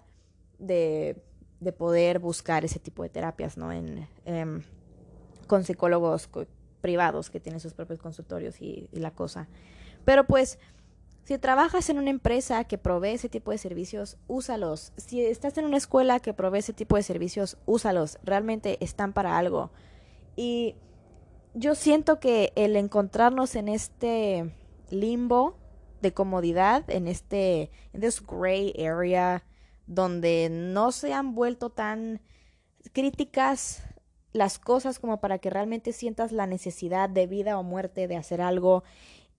de 0.59 1.21
de 1.61 1.71
poder 1.71 2.19
buscar 2.19 2.65
ese 2.65 2.79
tipo 2.79 3.03
de 3.03 3.09
terapias, 3.09 3.55
¿no? 3.55 3.71
En, 3.71 4.07
em, 4.25 4.63
con 5.47 5.63
psicólogos 5.63 6.27
privados 6.81 7.29
que 7.29 7.39
tienen 7.39 7.59
sus 7.59 7.73
propios 7.73 7.99
consultorios 7.99 8.59
y, 8.61 8.89
la 8.91 9.11
cosa. 9.11 9.47
Pero 10.03 10.25
pues, 10.25 10.57
si 11.23 11.37
trabajas 11.37 11.89
en 11.91 11.99
una 11.99 12.09
empresa 12.09 12.63
que 12.63 12.79
provee 12.79 13.11
ese 13.11 13.29
tipo 13.29 13.51
de 13.51 13.59
servicios, 13.59 14.17
úsalos. 14.27 14.91
Si 14.97 15.23
estás 15.23 15.55
en 15.59 15.65
una 15.65 15.77
escuela 15.77 16.19
que 16.19 16.33
provee 16.33 16.59
ese 16.59 16.73
tipo 16.73 16.95
de 16.95 17.03
servicios, 17.03 17.57
úsalos. 17.67 18.17
Realmente 18.23 18.83
están 18.83 19.13
para 19.13 19.37
algo. 19.37 19.71
Y 20.35 20.75
yo 21.53 21.75
siento 21.75 22.19
que 22.19 22.53
el 22.55 22.75
encontrarnos 22.75 23.55
en 23.55 23.67
este 23.69 24.53
limbo 24.89 25.57
de 26.01 26.13
comodidad, 26.13 26.89
en 26.89 27.07
este, 27.07 27.71
en 27.93 28.01
this 28.01 28.21
gray 28.25 28.73
area, 28.77 29.43
donde 29.87 30.49
no 30.49 30.91
se 30.91 31.13
han 31.13 31.35
vuelto 31.35 31.69
tan 31.69 32.21
críticas 32.93 33.83
las 34.33 34.59
cosas 34.59 34.99
como 34.99 35.19
para 35.19 35.39
que 35.39 35.49
realmente 35.49 35.91
sientas 35.91 36.31
la 36.31 36.47
necesidad 36.47 37.09
de 37.09 37.27
vida 37.27 37.59
o 37.59 37.63
muerte 37.63 38.07
de 38.07 38.15
hacer 38.15 38.41
algo 38.41 38.83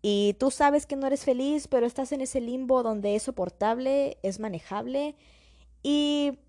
y 0.02 0.34
tú 0.40 0.50
sabes 0.50 0.84
que 0.84 0.96
no 0.96 1.06
eres 1.06 1.24
feliz, 1.24 1.68
pero 1.68 1.86
estás 1.86 2.10
en 2.10 2.20
ese 2.20 2.40
limbo 2.40 2.82
donde 2.82 3.14
es 3.14 3.22
soportable, 3.22 4.18
es 4.24 4.40
manejable 4.40 5.14
y 5.84 6.40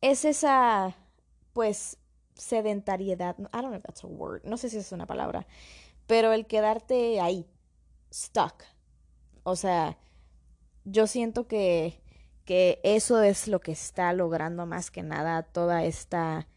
es 0.00 0.24
esa 0.24 0.96
pues 1.52 1.98
sedentariedad, 2.36 3.36
I 3.38 3.60
don't 3.60 3.70
know 3.70 3.74
if 3.74 3.82
that's 3.82 4.04
a 4.04 4.06
word, 4.06 4.42
no 4.44 4.56
sé 4.56 4.70
si 4.70 4.78
es 4.78 4.92
una 4.92 5.06
palabra, 5.06 5.46
pero 6.06 6.32
el 6.32 6.46
quedarte 6.46 7.20
ahí, 7.20 7.46
stuck. 8.12 8.62
O 9.42 9.56
sea, 9.56 9.98
yo 10.84 11.06
siento 11.06 11.46
que 11.48 12.00
que 12.46 12.80
eso 12.84 13.22
es 13.22 13.48
lo 13.48 13.60
que 13.60 13.72
está 13.72 14.12
logrando 14.14 14.64
más 14.66 14.90
que 14.90 15.02
nada 15.02 15.42
toda 15.42 15.84
esta, 15.84 16.48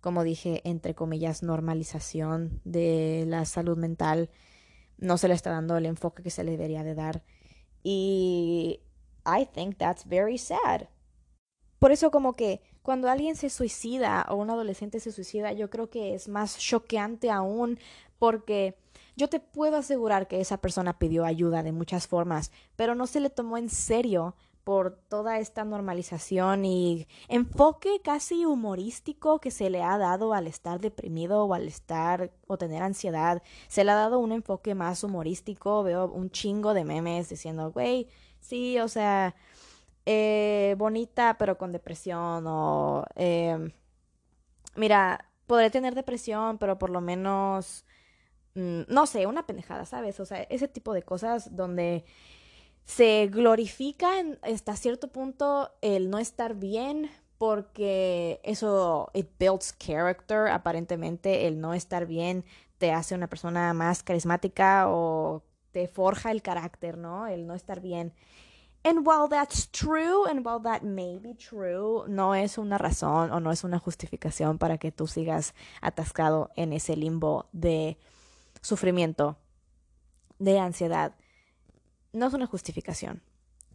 como 0.00 0.24
dije, 0.24 0.60
entre 0.64 0.94
comillas, 0.94 1.42
normalización 1.42 2.60
de 2.64 3.24
la 3.28 3.44
salud 3.46 3.78
mental. 3.78 4.28
No 4.98 5.16
se 5.16 5.28
le 5.28 5.34
está 5.34 5.50
dando 5.50 5.76
el 5.76 5.86
enfoque 5.86 6.22
que 6.24 6.30
se 6.30 6.42
le 6.42 6.50
debería 6.50 6.82
de 6.82 6.96
dar. 6.96 7.22
Y 7.84 8.80
I 9.24 9.46
think 9.46 9.78
that's 9.78 10.06
very 10.06 10.36
sad. 10.36 10.88
Por 11.78 11.92
eso 11.92 12.10
como 12.10 12.32
que 12.32 12.60
cuando 12.86 13.10
alguien 13.10 13.34
se 13.34 13.50
suicida 13.50 14.24
o 14.28 14.36
un 14.36 14.48
adolescente 14.48 15.00
se 15.00 15.10
suicida, 15.10 15.52
yo 15.52 15.68
creo 15.70 15.90
que 15.90 16.14
es 16.14 16.28
más 16.28 16.56
choqueante 16.56 17.32
aún 17.32 17.80
porque 18.16 18.78
yo 19.16 19.28
te 19.28 19.40
puedo 19.40 19.76
asegurar 19.76 20.28
que 20.28 20.40
esa 20.40 20.58
persona 20.58 20.96
pidió 20.96 21.24
ayuda 21.24 21.64
de 21.64 21.72
muchas 21.72 22.06
formas, 22.06 22.52
pero 22.76 22.94
no 22.94 23.08
se 23.08 23.18
le 23.18 23.28
tomó 23.28 23.58
en 23.58 23.70
serio 23.70 24.36
por 24.62 24.92
toda 25.08 25.40
esta 25.40 25.64
normalización 25.64 26.64
y 26.64 27.08
enfoque 27.26 28.00
casi 28.04 28.46
humorístico 28.46 29.40
que 29.40 29.50
se 29.50 29.68
le 29.68 29.82
ha 29.82 29.98
dado 29.98 30.32
al 30.32 30.46
estar 30.46 30.78
deprimido 30.78 31.44
o 31.44 31.54
al 31.54 31.66
estar 31.66 32.30
o 32.46 32.56
tener 32.56 32.84
ansiedad. 32.84 33.42
Se 33.66 33.82
le 33.82 33.90
ha 33.90 33.96
dado 33.96 34.20
un 34.20 34.30
enfoque 34.30 34.76
más 34.76 35.02
humorístico. 35.02 35.82
Veo 35.82 36.06
un 36.06 36.30
chingo 36.30 36.72
de 36.72 36.84
memes 36.84 37.28
diciendo, 37.30 37.72
güey, 37.72 38.06
sí, 38.38 38.78
o 38.78 38.86
sea, 38.86 39.34
eh, 40.06 40.74
bonita 40.78 41.36
pero 41.38 41.58
con 41.58 41.72
depresión 41.72 42.44
o, 42.46 43.04
eh, 43.16 43.72
mira, 44.76 45.30
podré 45.46 45.70
tener 45.70 45.94
depresión, 45.94 46.58
pero 46.58 46.78
por 46.78 46.90
lo 46.90 47.00
menos, 47.00 47.84
mm, 48.54 48.82
no 48.88 49.06
sé, 49.06 49.26
una 49.26 49.46
pendejada, 49.46 49.84
¿sabes? 49.86 50.20
O 50.20 50.26
sea, 50.26 50.42
ese 50.44 50.68
tipo 50.68 50.94
de 50.94 51.02
cosas 51.02 51.54
donde 51.56 52.04
se 52.84 53.28
glorifica 53.28 54.08
hasta 54.42 54.76
cierto 54.76 55.08
punto 55.08 55.72
el 55.82 56.10
no 56.10 56.18
estar 56.18 56.54
bien 56.54 57.10
porque 57.38 58.40
eso 58.44 59.10
it 59.12 59.28
builds 59.38 59.74
character 59.78 60.48
aparentemente 60.48 61.46
el 61.48 61.60
no 61.60 61.74
estar 61.74 62.06
bien 62.06 62.44
te 62.78 62.92
hace 62.92 63.14
una 63.14 63.28
persona 63.28 63.72
más 63.74 64.02
carismática 64.02 64.88
o 64.88 65.42
te 65.72 65.88
forja 65.88 66.30
el 66.30 66.42
carácter, 66.42 66.96
¿no? 66.96 67.26
El 67.26 67.46
no 67.46 67.54
estar 67.54 67.80
bien. 67.80 68.14
And 68.86 69.04
while 69.04 69.26
that's 69.28 69.68
true, 69.72 70.26
and 70.26 70.44
while 70.44 70.60
that 70.60 70.84
may 70.84 71.18
be 71.18 71.34
true, 71.34 72.04
no 72.06 72.36
es 72.36 72.56
una 72.56 72.78
razón 72.78 73.32
o 73.32 73.40
no 73.40 73.50
es 73.50 73.64
una 73.64 73.80
justificación 73.80 74.58
para 74.58 74.78
que 74.78 74.92
tú 74.92 75.08
sigas 75.08 75.54
atascado 75.80 76.50
en 76.54 76.72
ese 76.72 76.94
limbo 76.94 77.48
de 77.52 77.98
sufrimiento, 78.62 79.38
de 80.38 80.60
ansiedad 80.60 81.16
no 82.12 82.26
es 82.26 82.34
una 82.34 82.46
justificación. 82.46 83.22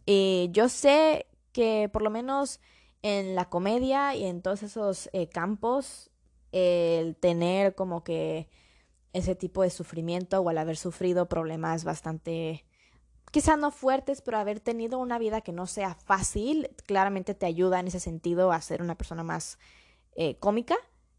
Y 0.06 0.48
yo 0.52 0.70
sé 0.70 1.26
que 1.52 1.90
por 1.92 2.00
lo 2.00 2.08
menos 2.08 2.60
en 3.02 3.34
la 3.34 3.50
comedia 3.50 4.14
y 4.14 4.24
en 4.24 4.40
todos 4.40 4.62
esos 4.62 5.10
eh, 5.12 5.28
campos, 5.28 6.10
el 6.52 7.16
tener 7.16 7.74
como 7.74 8.02
que 8.02 8.48
ese 9.12 9.34
tipo 9.34 9.62
de 9.62 9.68
sufrimiento 9.68 10.40
o 10.40 10.48
al 10.48 10.56
haber 10.56 10.78
sufrido 10.78 11.28
problemas 11.28 11.84
bastante, 11.84 12.64
quizá 13.32 13.56
no 13.56 13.72
fuertes, 13.72 14.22
pero 14.22 14.38
haber 14.38 14.60
tenido 14.60 15.00
una 15.00 15.18
vida 15.18 15.40
que 15.40 15.50
no 15.50 15.66
sea 15.66 15.94
fácil, 15.94 16.70
claramente 16.86 17.34
te 17.34 17.46
ayuda 17.46 17.80
en 17.80 17.88
ese 17.88 17.98
sentido 17.98 18.52
a 18.52 18.60
ser 18.60 18.80
una 18.80 18.96
persona 18.96 19.24
más 19.24 19.58
eh, 20.14 20.36
cómica. 20.36 20.76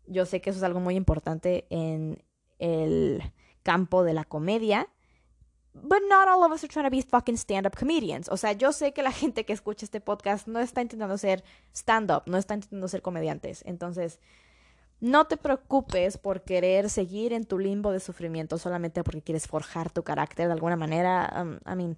Yo 0.08 0.26
sé 0.26 0.40
que 0.40 0.52
eso 0.52 0.60
es 0.60 0.64
algo 0.64 0.80
muy 0.80 0.96
importante 0.96 1.68
en 1.70 2.24
el 2.60 3.22
campo 3.64 4.06
de 4.06 4.14
la 4.14 4.24
comedia 4.24 4.88
But 5.74 6.04
not 6.08 6.28
all 6.28 6.44
of 6.44 6.52
us 6.52 6.64
are 6.64 6.68
trying 6.68 6.86
to 6.86 6.92
be 6.92 7.02
fucking 7.02 7.36
stand-up 7.36 7.76
comedians. 7.76 8.30
O 8.30 8.38
sea, 8.38 8.54
yo 8.54 8.72
sé 8.72 8.94
que 8.94 9.02
la 9.02 9.12
gente 9.22 9.46
que 9.46 9.54
escucha 9.54 9.86
este 9.86 10.02
podcast 10.02 10.48
no 10.48 10.60
está 10.60 10.82
intentando 10.82 11.18
ser 11.18 11.44
stand-up, 11.74 12.24
no 12.28 12.38
está 12.38 12.54
intentando 12.54 12.88
ser 12.88 13.02
comediantes. 13.02 13.64
Entonces, 13.66 14.20
no 15.04 15.26
te 15.26 15.36
preocupes 15.36 16.18
por 16.18 16.46
querer 16.46 16.90
seguir 16.90 17.34
en 17.34 17.44
tu 17.44 17.60
limbo 17.60 17.92
de 17.92 18.00
sufrimiento 18.00 18.58
solamente 18.58 19.04
porque 19.04 19.22
quieres 19.22 19.48
forjar 19.48 19.92
tu 19.92 20.02
carácter 20.02 20.48
de 20.48 20.54
alguna 20.54 20.78
manera. 20.78 21.30
Um, 21.42 21.56
I 21.70 21.76
mean, 21.76 21.98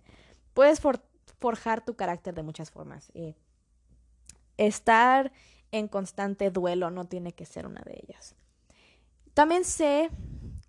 puedes 0.56 0.82
forjar 1.40 1.86
tu 1.86 1.96
carácter 1.96 2.34
de 2.34 2.42
muchas 2.42 2.72
formas. 2.72 3.12
Y 3.14 3.36
estar 4.58 5.32
en 5.72 5.88
constante 5.88 6.50
duelo 6.50 6.90
no 6.90 7.06
tiene 7.06 7.34
que 7.34 7.46
ser 7.46 7.68
una 7.68 7.84
de 7.86 8.02
ellas. 8.02 8.34
También 9.36 9.66
sé 9.66 10.10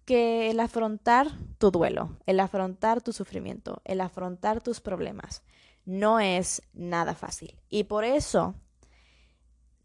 que 0.04 0.50
el 0.50 0.60
afrontar 0.60 1.28
tu 1.56 1.70
duelo, 1.70 2.18
el 2.26 2.38
afrontar 2.40 3.00
tu 3.00 3.14
sufrimiento, 3.14 3.80
el 3.86 4.02
afrontar 4.02 4.60
tus 4.60 4.82
problemas, 4.82 5.42
no 5.86 6.20
es 6.20 6.60
nada 6.74 7.14
fácil. 7.14 7.58
Y 7.70 7.84
por 7.84 8.04
eso, 8.04 8.56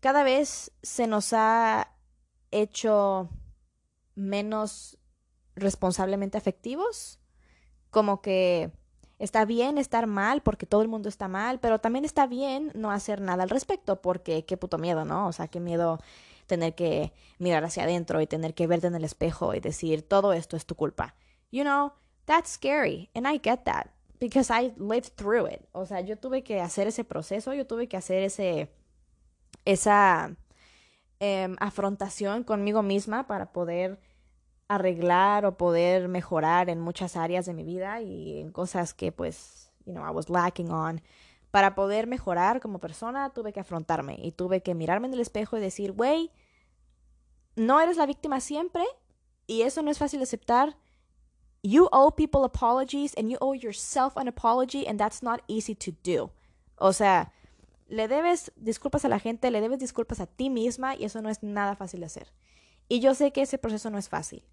cada 0.02 0.24
vez 0.24 0.74
se 0.84 1.08
nos 1.08 1.32
ha 1.32 1.94
hecho 2.52 3.30
menos 4.16 4.98
responsablemente 5.56 6.38
afectivos, 6.38 7.20
como 7.90 8.22
que 8.22 8.72
está 9.20 9.46
bien 9.46 9.78
estar 9.78 10.08
mal 10.08 10.42
porque 10.42 10.66
todo 10.66 10.82
el 10.82 10.88
mundo 10.88 11.10
está 11.10 11.28
mal, 11.28 11.60
pero 11.60 11.80
también 11.80 12.06
está 12.06 12.28
bien 12.28 12.72
no 12.74 12.92
hacer 12.92 13.22
nada 13.22 13.44
al 13.44 13.50
respecto 13.50 14.02
porque 14.02 14.46
qué 14.46 14.58
puto 14.58 14.78
miedo, 14.78 15.06
¿no? 15.06 15.28
O 15.28 15.32
sea, 15.32 15.48
qué 15.48 15.60
miedo 15.60 16.00
tener 16.48 16.76
que 16.76 17.14
mirar 17.38 17.64
hacia 17.64 17.84
adentro 17.84 18.20
y 18.22 18.28
tener 18.28 18.54
que 18.54 18.68
verte 18.68 18.88
en 18.88 18.96
el 18.96 19.04
espejo 19.04 19.54
y 19.54 19.60
decir 19.60 20.02
todo 20.02 20.34
esto 20.34 20.58
es 20.58 20.66
tu 20.66 20.76
culpa. 20.76 21.16
You 21.52 21.64
know, 21.64 21.94
that's 22.26 22.50
scary 22.50 23.10
and 23.14 23.28
I 23.28 23.40
get 23.42 23.64
that 23.66 23.88
because 24.20 24.52
I 24.52 24.74
lived 24.78 25.16
through 25.16 25.48
it. 25.48 25.68
O 25.72 25.86
sea, 25.86 26.02
yo 26.02 26.18
tuve 26.18 26.44
que 26.44 26.60
hacer 26.60 26.88
ese 26.88 27.04
proceso, 27.04 27.54
yo 27.54 27.68
tuve 27.68 27.88
que 27.88 27.98
hacer 27.98 28.24
ese 28.24 28.72
esa 29.66 30.36
Em, 31.24 31.56
afrontación 31.60 32.44
conmigo 32.44 32.82
misma 32.82 33.28
para 33.28 33.52
poder 33.54 34.00
arreglar 34.68 35.46
o 35.46 35.56
poder 35.56 36.08
mejorar 36.08 36.68
en 36.68 36.82
muchas 36.82 37.16
áreas 37.16 37.46
de 37.46 37.54
mi 37.54 37.64
vida 37.64 38.02
y 38.02 38.40
en 38.40 38.52
cosas 38.52 38.96
que 38.96 39.12
pues, 39.12 39.72
you 39.86 39.94
know, 39.94 40.04
I 40.04 40.10
was 40.10 40.32
lacking 40.32 40.72
on. 40.72 41.00
Para 41.52 41.76
poder 41.76 42.08
mejorar 42.08 42.60
como 42.60 42.80
persona 42.80 43.30
tuve 43.30 43.54
que 43.54 43.60
afrontarme 43.60 44.18
y 44.20 44.32
tuve 44.32 44.64
que 44.64 44.74
mirarme 44.74 45.10
en 45.10 45.14
el 45.14 45.20
espejo 45.20 45.58
y 45.58 45.62
decir, 45.62 45.92
güey, 45.92 46.32
no 47.56 47.80
eres 47.80 47.98
la 47.98 48.08
víctima 48.08 48.40
siempre 48.40 48.84
y 49.46 49.62
eso 49.62 49.84
no 49.84 49.92
es 49.92 50.00
fácil 50.00 50.22
de 50.22 50.24
aceptar. 50.24 50.76
You 51.62 51.88
owe 51.92 52.16
people 52.16 52.44
apologies 52.44 53.16
and 53.16 53.30
you 53.30 53.38
owe 53.42 53.54
yourself 53.54 54.18
an 54.18 54.28
apology 54.28 54.88
and 54.88 54.98
that's 54.98 55.22
not 55.22 55.44
easy 55.48 55.76
to 55.76 55.92
do. 56.04 56.32
O 56.78 56.94
sea, 56.94 57.32
le 57.92 58.08
debes 58.08 58.54
disculpas 58.56 59.04
a 59.04 59.10
la 59.10 59.20
gente, 59.20 59.52
le 59.52 59.60
debes 59.60 59.78
disculpas 59.78 60.22
a 60.22 60.26
ti 60.26 60.50
misma 60.50 60.96
y 60.96 61.04
eso 61.04 61.22
no 61.22 61.30
es 61.30 61.44
nada 61.44 61.76
fácil 61.76 62.00
de 62.00 62.06
hacer. 62.06 62.32
Y 62.88 63.02
yo 63.02 63.14
sé 63.14 63.34
que 63.34 63.42
ese 63.42 63.58
proceso 63.58 63.90
no 63.90 63.98
es 63.98 64.08
fácil. 64.08 64.46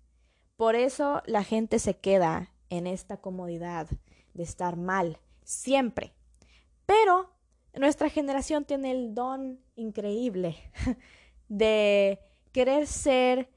Por 0.57 0.75
eso 0.75 1.23
la 1.25 1.45
gente 1.45 1.78
se 1.78 1.97
queda 1.97 2.52
en 2.68 2.88
esta 2.88 3.18
comodidad 3.18 3.87
de 4.35 4.42
estar 4.42 4.76
mal 4.76 5.21
siempre. 5.45 6.12
Pero 6.85 7.30
nuestra 7.75 8.11
generación 8.11 8.64
tiene 8.64 8.90
el 8.90 9.14
don 9.14 9.61
increíble 9.76 10.57
de 11.49 12.18
querer 12.50 12.88
ser 12.88 13.49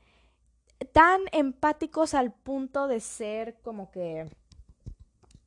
tan 0.93 1.21
empáticos 1.31 2.13
al 2.13 2.31
punto 2.31 2.87
de 2.87 2.99
ser 2.99 3.59
como 3.63 3.89
que 3.89 4.29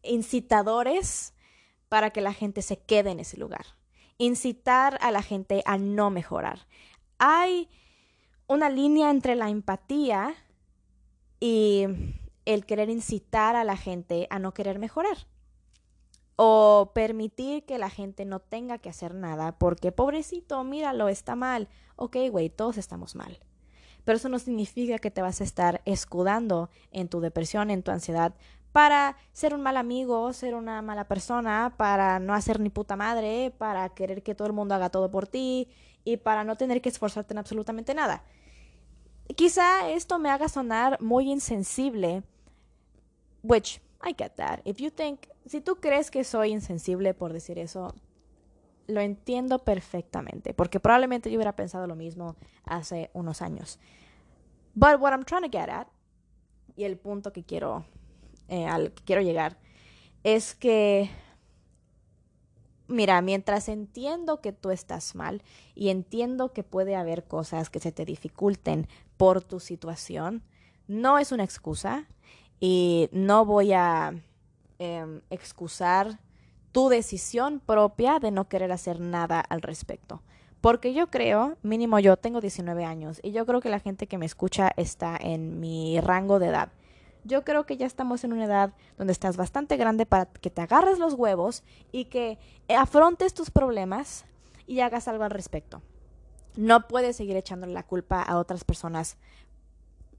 incitadores 0.03 1.35
para 1.89 2.11
que 2.11 2.21
la 2.21 2.33
gente 2.33 2.63
se 2.63 2.79
quede 2.79 3.13
en 3.13 3.21
ese 3.21 3.37
lugar 3.37 3.65
incitar 4.25 4.99
a 5.01 5.11
la 5.11 5.23
gente 5.23 5.63
a 5.67 5.79
no 5.79 6.11
mejorar. 6.11 6.67
Hay 7.19 7.69
una 8.47 8.69
línea 8.71 9.11
entre 9.11 9.37
la 9.37 9.49
empatía 9.49 10.35
y 11.41 11.87
el 12.45 12.67
querer 12.67 12.91
incitar 12.91 13.57
a 13.57 13.65
la 13.65 13.77
gente 13.77 14.27
a 14.31 14.39
no 14.39 14.55
querer 14.55 14.79
mejorar. 14.79 15.27
O 16.37 16.91
permitir 16.95 17.65
que 17.65 17.79
la 17.79 17.91
gente 17.91 18.25
no 18.25 18.41
tenga 18.41 18.79
que 18.79 18.89
hacer 18.89 19.15
nada 19.15 19.57
porque, 19.57 19.93
pobrecito, 19.93 20.65
míralo, 20.65 21.09
está 21.09 21.37
mal. 21.37 21.69
Ok, 21.97 22.17
güey, 22.31 22.51
todos 22.51 22.77
estamos 22.77 23.15
mal. 23.15 23.39
Pero 24.05 24.17
eso 24.17 24.29
no 24.29 24.39
significa 24.39 24.99
que 24.99 25.11
te 25.11 25.23
vas 25.23 25.41
a 25.41 25.45
estar 25.45 25.81
escudando 25.85 26.71
en 26.91 27.09
tu 27.09 27.21
depresión, 27.21 27.71
en 27.71 27.83
tu 27.83 27.91
ansiedad, 27.91 28.35
para 28.75 29.17
ser 29.31 29.55
un 29.55 29.63
mal 29.63 29.77
amigo, 29.77 30.33
ser 30.33 30.57
una 30.57 30.83
mala 30.83 31.05
persona, 31.07 31.75
para 31.77 32.19
no 32.19 32.35
hacer 32.35 32.59
ni 32.59 32.71
puta 32.71 32.97
madre, 32.97 33.55
para 33.57 33.89
querer 33.91 34.25
que 34.25 34.35
todo 34.35 34.49
el 34.49 34.53
mundo 34.53 34.75
haga 34.75 34.91
todo 34.91 35.13
por 35.13 35.29
ti 35.29 35.69
y 36.03 36.17
para 36.17 36.43
no 36.43 36.57
tener 36.57 36.83
que 36.83 36.89
esforzarte 36.89 37.35
en 37.35 37.39
absolutamente 37.39 37.95
nada. 37.95 38.25
Quizá 39.37 39.89
esto 39.91 40.19
me 40.19 40.29
haga 40.29 40.49
sonar 40.49 41.01
muy 41.01 41.31
insensible, 41.31 42.25
which 43.45 43.81
I 44.05 44.13
get 44.19 44.33
that. 44.39 44.59
If 44.65 44.79
you 44.79 44.91
think, 44.91 45.21
si 45.47 45.61
tú 45.61 45.77
crees 45.77 46.11
que 46.11 46.25
soy 46.25 46.51
insensible 46.51 47.15
por 47.15 47.33
decir 47.33 47.61
eso, 47.61 47.95
lo 48.89 49.01
entiendo 49.01 49.63
perfectamente, 49.63 50.53
porque 50.53 50.81
probablemente 50.81 51.31
yo 51.31 51.37
hubiera 51.37 51.55
pensado 51.55 51.87
lo 51.87 51.95
mismo 51.95 52.35
hace 52.65 53.13
unos 53.13 53.41
años. 53.41 53.79
But 54.75 55.01
what 55.01 55.13
I'm 55.13 55.25
trying 55.25 55.49
to 55.49 55.57
get 55.57 55.71
at, 55.71 55.87
y 56.75 56.83
el 56.83 56.99
punto 56.99 57.33
que 57.33 57.45
quiero 57.45 57.85
eh, 58.49 58.67
al 58.67 58.93
que 58.93 59.05
quiero 59.05 59.23
llegar 59.23 59.59
es 60.25 60.55
que, 60.55 61.11
mira, 62.89 63.21
mientras 63.21 63.69
entiendo 63.69 64.41
que 64.41 64.53
tú 64.53 64.71
estás 64.71 65.15
mal 65.15 65.43
y 65.75 65.91
entiendo 65.91 66.53
que 66.53 66.63
puede 66.65 66.97
haber 66.97 67.25
cosas 67.25 67.71
que 67.71 67.79
se 67.79 67.93
te 67.93 68.05
dificulten 68.05 68.89
por 69.17 69.43
tu 69.43 69.61
situación, 69.61 70.43
no 70.89 71.19
es 71.19 71.31
una 71.31 71.45
excusa 71.45 72.07
y 72.59 73.09
no 73.13 73.45
voy 73.45 73.73
a 73.73 74.15
em, 74.79 75.21
excusar 75.31 76.19
tu 76.73 76.89
decisión 76.89 77.61
propia 77.61 78.19
de 78.19 78.31
no 78.31 78.49
querer 78.49 78.73
hacer 78.73 79.01
nada 79.01 79.41
al 79.41 79.63
respecto. 79.63 80.23
Porque 80.61 80.95
yo 80.95 81.09
creo, 81.09 81.59
mínimo 81.63 81.99
yo 81.99 82.17
tengo 82.17 82.41
19 82.41 82.87
años 82.87 83.21
y 83.23 83.33
yo 83.33 83.45
creo 83.45 83.61
que 83.61 83.69
la 83.69 83.81
gente 83.81 84.07
que 84.07 84.17
me 84.17 84.25
escucha 84.25 84.71
está 84.77 85.17
en 85.21 85.61
mi 85.61 86.01
rango 86.01 86.39
de 86.39 86.47
edad 86.47 86.73
yo 87.25 87.45
creo 87.45 87.67
que 87.67 87.77
ya 87.77 87.87
estamos 87.87 88.23
en 88.25 88.33
una 88.33 88.45
edad 88.45 88.75
donde 88.97 89.13
estás 89.13 89.37
bastante 89.37 89.77
grande 89.77 90.07
para 90.07 90.27
que 90.27 90.51
te 90.51 90.61
agarres 90.61 90.99
los 90.99 91.15
huevos 91.15 91.63
y 91.91 92.07
que 92.07 92.39
afrontes 92.69 93.35
tus 93.35 93.51
problemas 93.51 94.25
y 94.67 94.81
hagas 94.81 95.09
algo 95.09 95.25
al 95.25 95.31
respecto. 95.31 95.83
No 96.57 96.87
puedes 96.87 97.17
seguir 97.17 97.37
echándole 97.37 97.73
la 97.73 97.83
culpa 97.83 98.23
a 98.23 98.39
otras 98.39 98.65
personas 98.65 99.17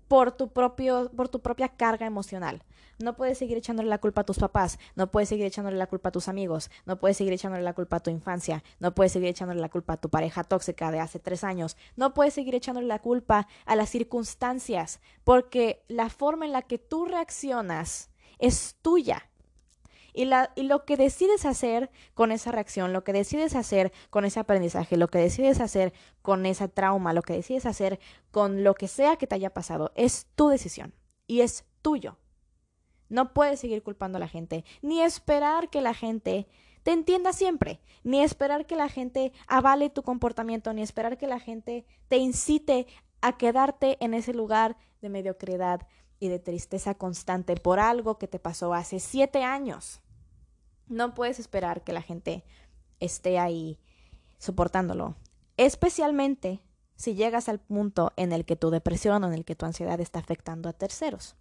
por 0.08 0.32
tu, 0.32 0.50
propio, 0.50 1.12
por 1.16 1.30
tu 1.30 1.42
propia 1.42 1.70
carga 1.70 2.06
emocional. 2.06 2.64
No 2.98 3.16
puedes 3.16 3.38
seguir 3.38 3.58
echándole 3.58 3.90
la 3.90 3.98
culpa 3.98 4.22
a 4.22 4.24
tus 4.24 4.38
papás, 4.38 4.80
no 4.96 5.12
puedes 5.12 5.28
seguir 5.28 5.46
echándole 5.46 5.78
la 5.78 5.88
culpa 5.88 6.10
a 6.10 6.12
tus 6.14 6.30
amigos, 6.30 6.72
no 6.86 6.98
puedes 6.98 7.18
seguir 7.18 7.34
echándole 7.34 7.64
la 7.64 7.74
culpa 7.74 7.98
a 7.98 8.00
tu 8.00 8.10
infancia, 8.10 8.64
no 8.80 8.96
puedes 8.96 9.12
seguir 9.12 9.30
echándole 9.30 9.60
la 9.60 9.70
culpa 9.70 9.94
a 9.94 9.98
tu 9.98 10.10
pareja 10.10 10.46
tóxica 10.46 10.92
de 10.92 11.02
hace 11.02 11.20
tres 11.20 11.44
años, 11.44 11.76
no 11.98 12.14
puedes 12.14 12.34
seguir 12.34 12.56
echándole 12.56 12.88
la 12.88 13.00
culpa 13.00 13.48
a 13.66 13.76
las 13.76 13.90
circunstancias, 13.90 15.02
porque 15.26 15.84
la 15.90 16.10
forma 16.10 16.46
en 16.46 16.54
la 16.54 16.62
que 16.62 16.78
tú 16.78 17.06
reaccionas 17.06 18.10
es 18.40 18.78
tuya. 18.82 19.30
Y, 20.16 20.26
la, 20.26 20.52
y, 20.56 20.64
lo 20.64 20.86
que 20.86 20.96
decides 20.96 21.46
hacer 21.46 21.92
con 22.14 22.32
esa 22.32 22.52
reacción, 22.52 22.94
lo 22.94 23.04
que 23.04 23.12
decides 23.12 23.56
hacer 23.56 23.92
con 24.10 24.24
ese 24.24 24.40
aprendizaje, 24.40 24.96
lo 24.96 25.10
que 25.10 25.20
decides 25.20 25.60
hacer 25.60 25.94
con 26.22 26.46
ese 26.46 26.70
trauma, 26.70 27.12
lo 27.12 27.22
que 27.22 27.34
decides 27.34 27.66
hacer 27.66 28.00
con 28.32 28.64
lo 28.64 28.76
que 28.76 28.88
sea 28.88 29.18
que 29.18 29.28
te 29.28 29.36
haya 29.36 29.54
pasado, 29.54 29.92
es 29.96 30.28
tu 30.36 30.48
decisión 30.48 30.94
y 31.28 31.42
es 31.42 31.66
tuyo. 31.82 32.18
No 33.10 33.34
puedes 33.34 33.60
seguir 33.60 33.84
culpando 33.84 34.18
a 34.18 34.20
la 34.20 34.28
gente, 34.28 34.64
ni 34.82 35.02
esperar 35.02 35.70
que 35.70 35.82
la 35.82 35.94
gente 35.94 36.48
te 36.84 36.92
entienda 36.92 37.34
siempre, 37.34 37.82
ni 38.04 38.22
esperar 38.22 38.66
que 38.66 38.76
la 38.76 38.90
gente 38.90 39.34
avale 39.48 39.90
tu 39.90 40.04
comportamiento, 40.04 40.72
ni 40.72 40.82
esperar 40.82 41.18
que 41.18 41.28
la 41.28 41.40
gente 41.40 41.86
te 42.08 42.18
incite 42.18 42.88
a 43.22 43.38
quedarte 43.38 43.98
en 44.00 44.14
ese 44.14 44.34
lugar 44.34 44.78
de 45.02 45.10
mediocridad 45.10 45.88
y 46.20 46.30
de 46.30 46.40
tristeza 46.40 46.94
constante 46.94 47.56
por 47.56 47.80
algo 47.80 48.18
que 48.18 48.28
te 48.28 48.40
pasó 48.40 48.74
hace 48.74 49.00
siete 49.00 49.44
años. 49.44 50.02
No 50.88 51.14
puedes 51.14 51.40
esperar 51.40 51.84
que 51.84 51.94
la 51.94 52.02
gente 52.02 52.44
esté 53.00 53.40
ahí 53.40 53.80
soportándolo, 54.38 55.16
especialmente 55.58 56.62
si 56.96 57.16
llegas 57.16 57.50
al 57.50 57.60
punto 57.60 58.14
en 58.16 58.32
el 58.32 58.46
que 58.46 58.56
tu 58.56 58.70
depresión 58.70 59.24
o 59.24 59.28
en 59.28 59.34
el 59.34 59.46
que 59.46 59.56
tu 59.56 59.66
ansiedad 59.66 60.00
está 60.00 60.20
afectando 60.20 60.70
a 60.70 60.74
terceros. 60.74 61.36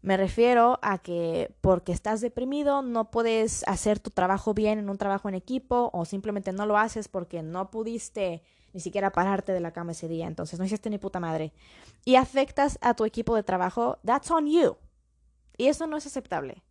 Me 0.00 0.16
refiero 0.16 0.78
a 0.82 0.98
que 0.98 1.54
porque 1.60 1.92
estás 1.92 2.20
deprimido 2.20 2.82
no 2.82 3.10
puedes 3.10 3.66
hacer 3.66 3.98
tu 3.98 4.10
trabajo 4.10 4.54
bien 4.54 4.78
en 4.78 4.90
un 4.90 4.96
trabajo 4.96 5.28
en 5.28 5.34
equipo 5.34 5.90
o 5.92 6.04
simplemente 6.04 6.52
no 6.52 6.66
lo 6.66 6.78
haces 6.78 7.08
porque 7.08 7.42
no 7.42 7.70
pudiste 7.70 8.42
ni 8.72 8.80
siquiera 8.80 9.10
pararte 9.10 9.52
de 9.52 9.60
la 9.60 9.72
cama 9.72 9.92
ese 9.92 10.08
día, 10.08 10.26
entonces 10.26 10.58
no 10.58 10.64
hiciste 10.64 10.90
ni 10.90 10.98
puta 10.98 11.18
madre. 11.18 11.52
Y 12.04 12.14
afectas 12.14 12.78
a 12.80 12.94
tu 12.94 13.04
equipo 13.04 13.34
de 13.34 13.42
trabajo, 13.42 13.98
that's 14.04 14.30
on 14.30 14.46
you. 14.46 14.76
Y 15.56 15.66
eso 15.66 15.86
no 15.86 15.96
es 15.96 16.06
aceptable. 16.06 16.62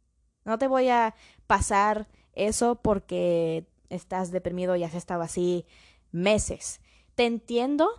No 0.47 0.57
te 0.57 0.67
voy 0.67 0.89
a 0.89 1.13
pasar 1.45 2.07
eso 2.33 2.75
porque 2.75 3.67
estás 3.89 4.31
deprimido 4.31 4.75
y 4.75 4.83
has 4.83 4.95
estado 4.95 5.21
así 5.21 5.65
meses. 6.11 6.81
Te 7.15 7.25
entiendo 7.25 7.89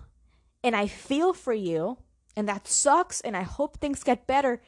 and 0.63 0.75
I 0.75 0.89
feel 0.89 1.35
for 1.35 1.55
you, 1.55 1.99
and 2.37 2.49
that 2.49 2.67
sucks, 2.67 3.21
and 3.25 3.37
I 3.37 3.45
hope 3.45 3.79
things 3.79 4.03
get 4.05 4.27
better. 4.27 4.61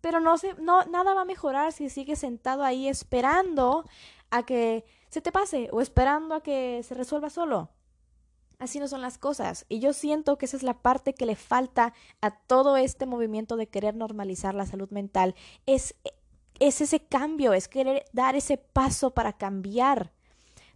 Pero 0.00 0.20
no, 0.20 0.36
se, 0.36 0.54
no 0.54 0.84
nada 0.84 1.14
va 1.14 1.22
a 1.22 1.24
mejorar 1.24 1.72
si 1.72 1.88
sigues 1.88 2.18
sentado 2.18 2.62
ahí 2.62 2.88
esperando 2.88 3.84
a 4.30 4.44
que 4.44 4.84
se 5.08 5.20
te 5.20 5.32
pase 5.32 5.68
o 5.72 5.80
esperando 5.80 6.34
a 6.34 6.42
que 6.42 6.82
se 6.82 6.94
resuelva 6.94 7.30
solo. 7.30 7.70
Así 8.58 8.78
no 8.80 8.88
son 8.88 9.02
las 9.02 9.18
cosas. 9.18 9.66
Y 9.68 9.80
yo 9.80 9.92
siento 9.92 10.38
que 10.38 10.46
esa 10.46 10.56
es 10.56 10.62
la 10.62 10.80
parte 10.80 11.14
que 11.14 11.26
le 11.26 11.36
falta 11.36 11.92
a 12.20 12.30
todo 12.30 12.76
este 12.76 13.06
movimiento 13.06 13.56
de 13.56 13.66
querer 13.66 13.94
normalizar 13.94 14.54
la 14.54 14.66
salud 14.66 14.90
mental. 14.90 15.34
Es, 15.66 15.94
es 16.60 16.80
ese 16.80 17.00
cambio, 17.00 17.52
es 17.52 17.68
querer 17.68 18.04
dar 18.12 18.36
ese 18.36 18.58
paso 18.58 19.10
para 19.10 19.32
cambiar. 19.32 20.12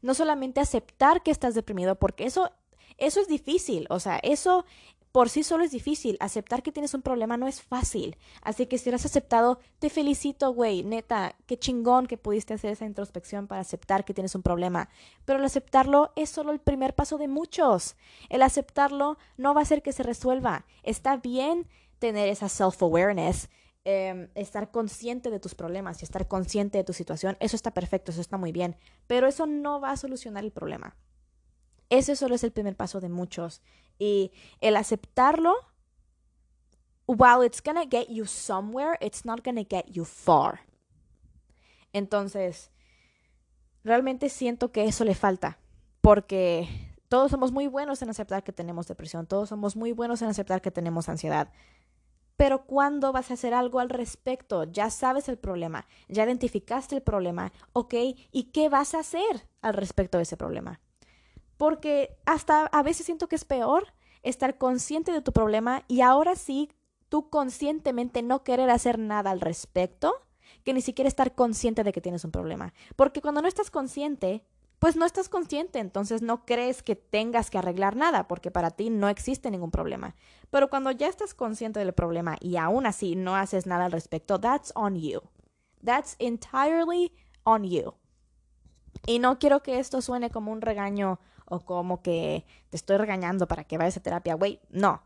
No 0.02 0.14
solamente 0.14 0.60
aceptar 0.60 1.22
que 1.22 1.30
estás 1.30 1.54
deprimido, 1.54 1.96
porque 1.96 2.24
eso, 2.24 2.50
eso 2.98 3.20
es 3.20 3.28
difícil. 3.28 3.86
O 3.90 3.98
sea, 4.00 4.18
eso 4.18 4.64
por 5.12 5.30
sí 5.30 5.42
solo 5.42 5.64
es 5.64 5.70
difícil. 5.70 6.16
Aceptar 6.20 6.62
que 6.62 6.72
tienes 6.72 6.94
un 6.94 7.02
problema 7.02 7.36
no 7.36 7.48
es 7.48 7.62
fácil. 7.62 8.16
Así 8.42 8.66
que 8.66 8.78
si 8.78 8.90
lo 8.90 8.96
has 8.96 9.06
aceptado, 9.06 9.58
te 9.78 9.90
felicito, 9.90 10.52
güey. 10.52 10.84
Neta, 10.84 11.34
qué 11.46 11.58
chingón 11.58 12.06
que 12.06 12.18
pudiste 12.18 12.54
hacer 12.54 12.72
esa 12.72 12.84
introspección 12.84 13.46
para 13.46 13.62
aceptar 13.62 14.04
que 14.04 14.14
tienes 14.14 14.34
un 14.34 14.42
problema. 14.42 14.88
Pero 15.24 15.38
el 15.38 15.44
aceptarlo 15.44 16.12
es 16.14 16.30
solo 16.30 16.52
el 16.52 16.60
primer 16.60 16.94
paso 16.94 17.18
de 17.18 17.28
muchos. 17.28 17.96
El 18.28 18.42
aceptarlo 18.42 19.18
no 19.36 19.54
va 19.54 19.60
a 19.60 19.62
hacer 19.62 19.82
que 19.82 19.92
se 19.92 20.02
resuelva. 20.02 20.66
Está 20.82 21.16
bien 21.16 21.66
tener 21.98 22.28
esa 22.28 22.48
self-awareness. 22.48 23.48
Em, 23.90 24.28
estar 24.34 24.70
consciente 24.70 25.30
de 25.30 25.40
tus 25.40 25.54
problemas 25.54 26.02
y 26.02 26.04
estar 26.04 26.28
consciente 26.28 26.76
de 26.76 26.84
tu 26.84 26.92
situación, 26.92 27.38
eso 27.40 27.56
está 27.56 27.70
perfecto, 27.70 28.10
eso 28.10 28.20
está 28.20 28.36
muy 28.36 28.52
bien, 28.52 28.76
pero 29.06 29.26
eso 29.26 29.46
no 29.46 29.80
va 29.80 29.92
a 29.92 29.96
solucionar 29.96 30.44
el 30.44 30.52
problema. 30.52 30.94
Ese 31.88 32.14
solo 32.14 32.34
es 32.34 32.44
el 32.44 32.52
primer 32.52 32.76
paso 32.76 33.00
de 33.00 33.08
muchos. 33.08 33.62
Y 33.98 34.30
el 34.60 34.76
aceptarlo, 34.76 35.54
while 37.06 37.46
it's 37.46 37.62
gonna 37.62 37.86
get 37.90 38.08
you 38.10 38.26
somewhere, 38.26 38.98
it's 39.00 39.24
not 39.24 39.42
gonna 39.42 39.64
get 39.64 39.86
you 39.86 40.04
far. 40.04 40.60
Entonces, 41.94 42.70
realmente 43.84 44.28
siento 44.28 44.70
que 44.70 44.84
eso 44.84 45.02
le 45.06 45.14
falta. 45.14 45.60
Porque 46.02 46.68
todos 47.08 47.30
somos 47.30 47.52
muy 47.52 47.68
buenos 47.68 48.02
en 48.02 48.10
aceptar 48.10 48.44
que 48.44 48.52
tenemos 48.52 48.86
depresión, 48.86 49.26
todos 49.26 49.48
somos 49.48 49.76
muy 49.76 49.92
buenos 49.92 50.20
en 50.20 50.28
aceptar 50.28 50.60
que 50.60 50.70
tenemos 50.70 51.08
ansiedad. 51.08 51.50
Pero 52.38 52.64
¿cuándo 52.64 53.12
vas 53.12 53.30
a 53.30 53.34
hacer 53.34 53.52
algo 53.52 53.80
al 53.80 53.90
respecto? 53.90 54.64
Ya 54.64 54.88
sabes 54.88 55.28
el 55.28 55.36
problema, 55.36 55.86
ya 56.08 56.24
identificaste 56.24 56.94
el 56.94 57.02
problema, 57.02 57.52
¿ok? 57.74 57.92
¿Y 58.32 58.44
qué 58.54 58.70
vas 58.70 58.94
a 58.94 59.00
hacer 59.00 59.46
al 59.60 59.74
respecto 59.74 60.16
de 60.16 60.22
ese 60.22 60.38
problema? 60.38 60.80
porque 61.58 62.16
hasta 62.24 62.66
a 62.66 62.82
veces 62.82 63.04
siento 63.04 63.28
que 63.28 63.36
es 63.36 63.44
peor 63.44 63.92
estar 64.22 64.56
consciente 64.56 65.12
de 65.12 65.20
tu 65.20 65.32
problema 65.32 65.82
y 65.88 66.00
ahora 66.00 66.34
sí 66.36 66.70
tú 67.10 67.28
conscientemente 67.28 68.22
no 68.22 68.42
querer 68.44 68.70
hacer 68.70 68.98
nada 68.98 69.30
al 69.30 69.40
respecto 69.40 70.14
que 70.64 70.72
ni 70.72 70.80
siquiera 70.80 71.08
estar 71.08 71.34
consciente 71.34 71.84
de 71.84 71.92
que 71.92 72.00
tienes 72.00 72.24
un 72.24 72.30
problema. 72.30 72.72
Porque 72.96 73.20
cuando 73.20 73.42
no 73.42 73.48
estás 73.48 73.70
consciente, 73.70 74.44
pues 74.78 74.96
no 74.96 75.04
estás 75.04 75.28
consciente, 75.28 75.78
entonces 75.80 76.22
no 76.22 76.44
crees 76.44 76.82
que 76.82 76.94
tengas 76.94 77.50
que 77.50 77.58
arreglar 77.58 77.96
nada, 77.96 78.28
porque 78.28 78.50
para 78.50 78.70
ti 78.70 78.90
no 78.90 79.08
existe 79.08 79.50
ningún 79.50 79.70
problema. 79.70 80.14
Pero 80.50 80.70
cuando 80.70 80.90
ya 80.90 81.08
estás 81.08 81.34
consciente 81.34 81.80
del 81.80 81.92
problema 81.92 82.36
y 82.40 82.56
aún 82.56 82.86
así 82.86 83.16
no 83.16 83.36
haces 83.36 83.66
nada 83.66 83.86
al 83.86 83.92
respecto, 83.92 84.38
that's 84.38 84.72
on 84.74 84.96
you. 84.96 85.20
That's 85.84 86.16
entirely 86.18 87.12
on 87.44 87.64
you. 87.64 87.94
Y 89.06 89.18
no 89.18 89.38
quiero 89.38 89.62
que 89.62 89.78
esto 89.78 90.00
suene 90.00 90.30
como 90.30 90.52
un 90.52 90.60
regaño 90.60 91.20
o 91.46 91.60
como 91.60 92.02
que 92.02 92.44
te 92.70 92.76
estoy 92.76 92.98
regañando 92.98 93.48
para 93.48 93.64
que 93.64 93.78
vayas 93.78 93.96
a 93.96 94.02
terapia, 94.02 94.34
güey, 94.34 94.60
no. 94.70 95.02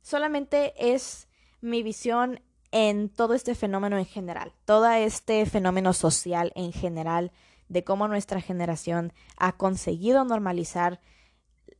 Solamente 0.00 0.72
es 0.76 1.28
mi 1.60 1.82
visión 1.82 2.40
en 2.72 3.08
todo 3.10 3.34
este 3.34 3.54
fenómeno 3.54 3.98
en 3.98 4.06
general, 4.06 4.52
todo 4.64 4.90
este 4.90 5.44
fenómeno 5.46 5.92
social 5.92 6.50
en 6.54 6.72
general, 6.72 7.30
de 7.72 7.84
cómo 7.84 8.08
nuestra 8.08 8.40
generación 8.40 9.12
ha 9.36 9.56
conseguido 9.56 10.24
normalizar 10.24 11.00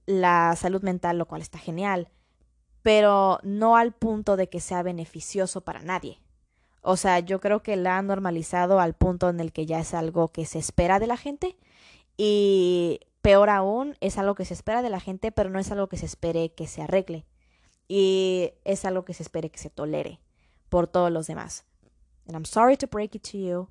la 0.06 0.54
salud 0.56 0.82
mental, 0.82 1.18
lo 1.18 1.26
cual 1.26 1.42
está 1.42 1.58
genial, 1.58 2.08
pero 2.82 3.38
no 3.42 3.76
al 3.76 3.92
punto 3.92 4.36
de 4.36 4.48
que 4.48 4.60
sea 4.60 4.82
beneficioso 4.82 5.60
para 5.60 5.82
nadie. 5.82 6.20
O 6.80 6.96
sea, 6.96 7.20
yo 7.20 7.40
creo 7.40 7.62
que 7.62 7.76
la 7.76 7.98
ha 7.98 8.02
normalizado 8.02 8.80
al 8.80 8.94
punto 8.94 9.28
en 9.28 9.38
el 9.38 9.52
que 9.52 9.66
ya 9.66 9.78
es 9.78 9.94
algo 9.94 10.32
que 10.32 10.46
se 10.46 10.58
espera 10.58 10.98
de 10.98 11.06
la 11.06 11.16
gente 11.16 11.56
y 12.16 13.00
Peor 13.22 13.50
aún, 13.50 13.96
es 14.00 14.18
algo 14.18 14.34
que 14.34 14.44
se 14.44 14.52
espera 14.52 14.82
de 14.82 14.90
la 14.90 14.98
gente, 14.98 15.30
pero 15.30 15.48
no 15.48 15.60
es 15.60 15.70
algo 15.70 15.88
que 15.88 15.96
se 15.96 16.06
espere 16.06 16.52
que 16.54 16.66
se 16.66 16.82
arregle. 16.82 17.24
Y 17.86 18.50
es 18.64 18.84
algo 18.84 19.04
que 19.04 19.14
se 19.14 19.22
espere 19.22 19.48
que 19.48 19.58
se 19.58 19.70
tolere 19.70 20.20
por 20.68 20.88
todos 20.88 21.12
los 21.12 21.28
demás. 21.28 21.64
And 22.26 22.34
I'm 22.34 22.44
sorry 22.44 22.76
to 22.78 22.88
break 22.88 23.14
it 23.14 23.22
to 23.30 23.38
you, 23.38 23.68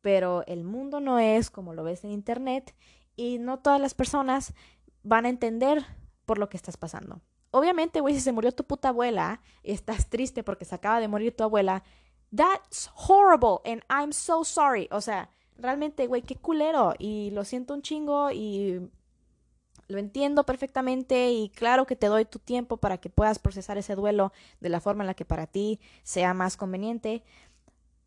pero 0.00 0.44
el 0.46 0.64
mundo 0.64 1.00
no 1.00 1.18
es 1.18 1.50
como 1.50 1.74
lo 1.74 1.84
ves 1.84 2.04
en 2.04 2.10
internet 2.10 2.74
y 3.16 3.38
no 3.38 3.58
todas 3.58 3.80
las 3.80 3.94
personas 3.94 4.54
van 5.02 5.26
a 5.26 5.28
entender 5.28 5.84
por 6.26 6.38
lo 6.38 6.48
que 6.48 6.56
estás 6.56 6.76
pasando. 6.76 7.20
Obviamente, 7.50 8.00
güey, 8.00 8.14
si 8.14 8.20
se 8.20 8.32
murió 8.32 8.52
tu 8.52 8.64
puta 8.64 8.90
abuela 8.90 9.40
y 9.62 9.72
estás 9.72 10.08
triste 10.08 10.44
porque 10.44 10.64
se 10.64 10.74
acaba 10.74 11.00
de 11.00 11.08
morir 11.08 11.36
tu 11.36 11.42
abuela, 11.42 11.82
that's 12.34 12.90
horrible 12.94 13.58
and 13.64 13.82
I'm 13.90 14.12
so 14.12 14.44
sorry. 14.44 14.88
O 14.92 15.00
sea, 15.00 15.30
realmente, 15.58 16.06
güey, 16.06 16.22
qué 16.22 16.36
culero. 16.36 16.94
Y 16.98 17.30
lo 17.32 17.44
siento 17.44 17.74
un 17.74 17.82
chingo 17.82 18.30
y 18.30 18.90
lo 19.88 19.98
entiendo 19.98 20.46
perfectamente 20.46 21.32
y 21.32 21.48
claro 21.50 21.86
que 21.86 21.96
te 21.96 22.06
doy 22.06 22.24
tu 22.24 22.38
tiempo 22.38 22.76
para 22.76 22.98
que 22.98 23.10
puedas 23.10 23.40
procesar 23.40 23.76
ese 23.76 23.96
duelo 23.96 24.32
de 24.60 24.68
la 24.68 24.80
forma 24.80 25.02
en 25.02 25.08
la 25.08 25.14
que 25.14 25.24
para 25.24 25.48
ti 25.48 25.80
sea 26.04 26.32
más 26.32 26.56
conveniente. 26.56 27.24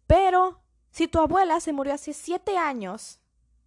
Pero 0.07 0.62
si 0.93 1.07
tu 1.07 1.19
abuela 1.19 1.59
se 1.59 1.73
murió 1.73 1.95
hace 1.95 2.13
siete 2.13 2.57
años 2.57 3.19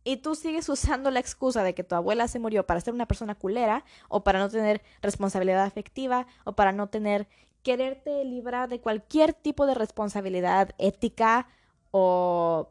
y 0.04 0.18
tú 0.18 0.36
sigues 0.36 0.68
usando 0.70 1.10
la 1.10 1.20
excusa 1.20 1.62
de 1.64 1.74
que 1.74 1.84
tu 1.84 1.96
abuela 1.96 2.28
se 2.28 2.38
murió 2.38 2.64
para 2.64 2.80
ser 2.80 2.94
una 2.94 3.06
persona 3.06 3.34
culera 3.34 3.84
o 4.08 4.22
para 4.22 4.38
no 4.38 4.48
tener 4.48 4.80
responsabilidad 5.02 5.64
afectiva 5.64 6.26
o 6.44 6.52
para 6.52 6.72
no 6.72 6.88
tener 6.88 7.28
quererte 7.62 8.24
librar 8.24 8.68
de 8.68 8.80
cualquier 8.80 9.34
tipo 9.34 9.66
de 9.66 9.74
responsabilidad 9.74 10.70
ética 10.78 11.48
o 11.90 12.70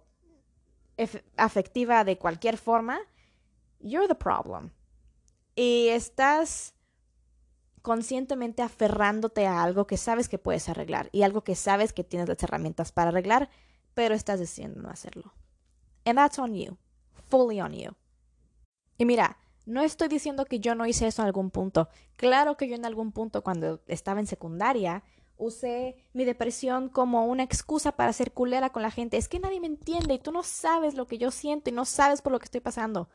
afectiva 1.36 2.06
de 2.06 2.18
cualquier 2.18 2.58
forma, 2.58 3.00
you're 3.82 4.08
the 4.08 4.16
problem. 4.16 4.72
Y 5.54 5.90
estás 5.90 6.76
conscientemente 7.82 8.62
aferrándote 8.62 9.46
a 9.48 9.64
algo 9.64 9.86
que 9.86 9.98
sabes 9.98 10.30
que 10.30 10.40
puedes 10.40 10.70
arreglar 10.70 11.10
y 11.12 11.24
algo 11.24 11.44
que 11.44 11.56
sabes 11.56 11.92
que 11.92 12.06
tienes 12.06 12.30
las 12.30 12.42
herramientas 12.42 12.94
para 12.94 13.10
arreglar, 13.10 13.50
pero 13.96 14.14
estás 14.14 14.40
decidiendo 14.40 14.82
no 14.82 14.90
hacerlo. 14.90 15.34
And 16.06 16.18
that's 16.18 16.38
on 16.38 16.54
you. 16.54 16.78
Fully 17.30 17.60
on 17.60 17.74
you. 17.74 17.96
Y 18.98 19.06
mira, 19.06 19.38
no 19.66 19.82
estoy 19.82 20.08
diciendo 20.08 20.46
que 20.46 20.60
yo 20.60 20.76
no 20.76 20.86
hice 20.86 21.08
eso 21.08 21.24
en 21.24 21.28
algún 21.28 21.50
punto. 21.50 21.90
Claro 22.18 22.56
que 22.56 22.68
yo 22.68 22.76
en 22.76 22.86
algún 22.86 23.12
punto 23.12 23.44
cuando 23.44 23.82
estaba 23.88 24.20
en 24.20 24.28
secundaria 24.28 25.04
usé 25.38 25.98
mi 26.14 26.24
depresión 26.24 26.88
como 26.88 27.26
una 27.26 27.44
excusa 27.44 27.94
para 27.94 28.14
ser 28.14 28.32
culera 28.32 28.70
con 28.70 28.84
la 28.84 28.92
gente. 28.92 29.18
Es 29.18 29.28
que 29.28 29.40
nadie 29.40 29.60
me 29.60 29.68
entiende 29.68 30.14
y 30.14 30.20
tú 30.20 30.32
no 30.32 30.44
sabes 30.44 30.94
lo 30.94 31.08
que 31.08 31.18
yo 31.18 31.32
siento 31.32 31.70
y 31.70 31.74
no 31.74 31.86
sabes 31.86 32.22
por 32.22 32.32
lo 32.32 32.40
que 32.40 32.46
estoy 32.46 32.62
pasando. 32.62 33.10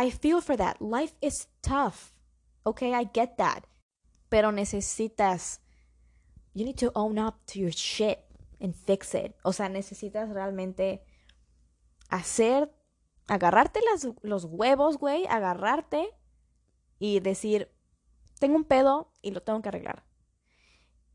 I 0.00 0.10
feel 0.12 0.40
for 0.40 0.56
that. 0.56 0.76
Life 0.80 1.16
is 1.20 1.48
tough. 1.62 2.12
Okay, 2.62 2.92
I 2.92 3.10
get 3.12 3.36
that. 3.36 3.64
Pero 4.28 4.52
necesitas. 4.52 5.60
You 6.54 6.64
need 6.64 6.78
to 6.78 6.90
own 6.94 7.18
up 7.18 7.44
to 7.46 7.58
your 7.58 7.72
shit 7.72 8.29
and 8.60 8.74
fix 8.74 9.14
it. 9.14 9.34
O 9.42 9.52
sea, 9.52 9.68
necesitas 9.68 10.28
realmente 10.30 11.02
hacer. 12.08 12.72
Agarrarte 13.28 13.80
las, 13.92 14.08
los 14.22 14.44
huevos, 14.44 14.98
güey. 14.98 15.26
Agarrarte 15.26 16.08
y 16.98 17.20
decir: 17.20 17.70
Tengo 18.38 18.56
un 18.56 18.64
pedo 18.64 19.12
y 19.22 19.30
lo 19.30 19.42
tengo 19.42 19.62
que 19.62 19.68
arreglar 19.68 20.04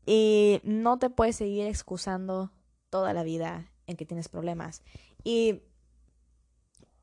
y 0.06 0.60
no 0.62 0.98
te 0.98 1.10
puedes 1.10 1.36
seguir 1.36 1.66
excusando 1.66 2.52
toda 2.88 3.12
la 3.12 3.24
vida 3.24 3.72
en 3.88 3.96
que 3.96 4.06
tienes 4.06 4.28
problemas. 4.28 4.82
Y 5.24 5.62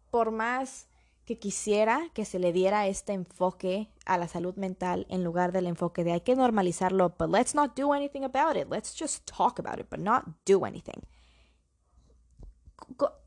por 0.10 0.32
más 0.32 0.88
que 1.26 1.40
quisiera 1.40 2.10
que 2.14 2.26
se 2.26 2.40
le 2.40 2.52
diera 2.52 2.88
este 2.88 3.14
enfoque 3.14 3.90
a 4.06 4.18
la 4.18 4.28
salud 4.28 4.56
mental 4.56 5.06
en 5.10 5.24
lugar 5.24 5.52
del 5.52 5.68
enfoque 5.68 6.04
de 6.04 6.12
hay 6.12 6.22
que 6.22 6.36
normalizarlo, 6.36 7.16
but 7.18 7.30
let's 7.30 7.56
not 7.56 7.78
do 7.78 7.94
anything 7.94 8.24
about 8.24 8.58
it. 8.58 8.68
Let's 8.70 8.98
just 8.98 9.26
talk 9.26 9.60
about 9.60 9.80
it, 9.80 9.88
but 9.90 10.00
not 10.00 10.26
do 10.46 10.66
anything. 10.66 11.02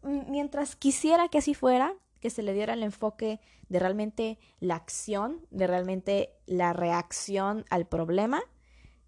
Mientras 0.02 0.76
quisiera 0.76 1.28
que 1.28 1.38
así 1.38 1.54
fuera, 1.54 1.94
que 2.20 2.28
se 2.28 2.42
le 2.42 2.52
diera 2.52 2.74
el 2.74 2.82
enfoque 2.82 3.40
de 3.68 3.78
realmente 3.78 4.38
la 4.60 4.76
acción, 4.76 5.46
de 5.50 5.66
realmente 5.66 6.34
la 6.46 6.72
reacción 6.72 7.64
al 7.70 7.86
problema, 7.86 8.42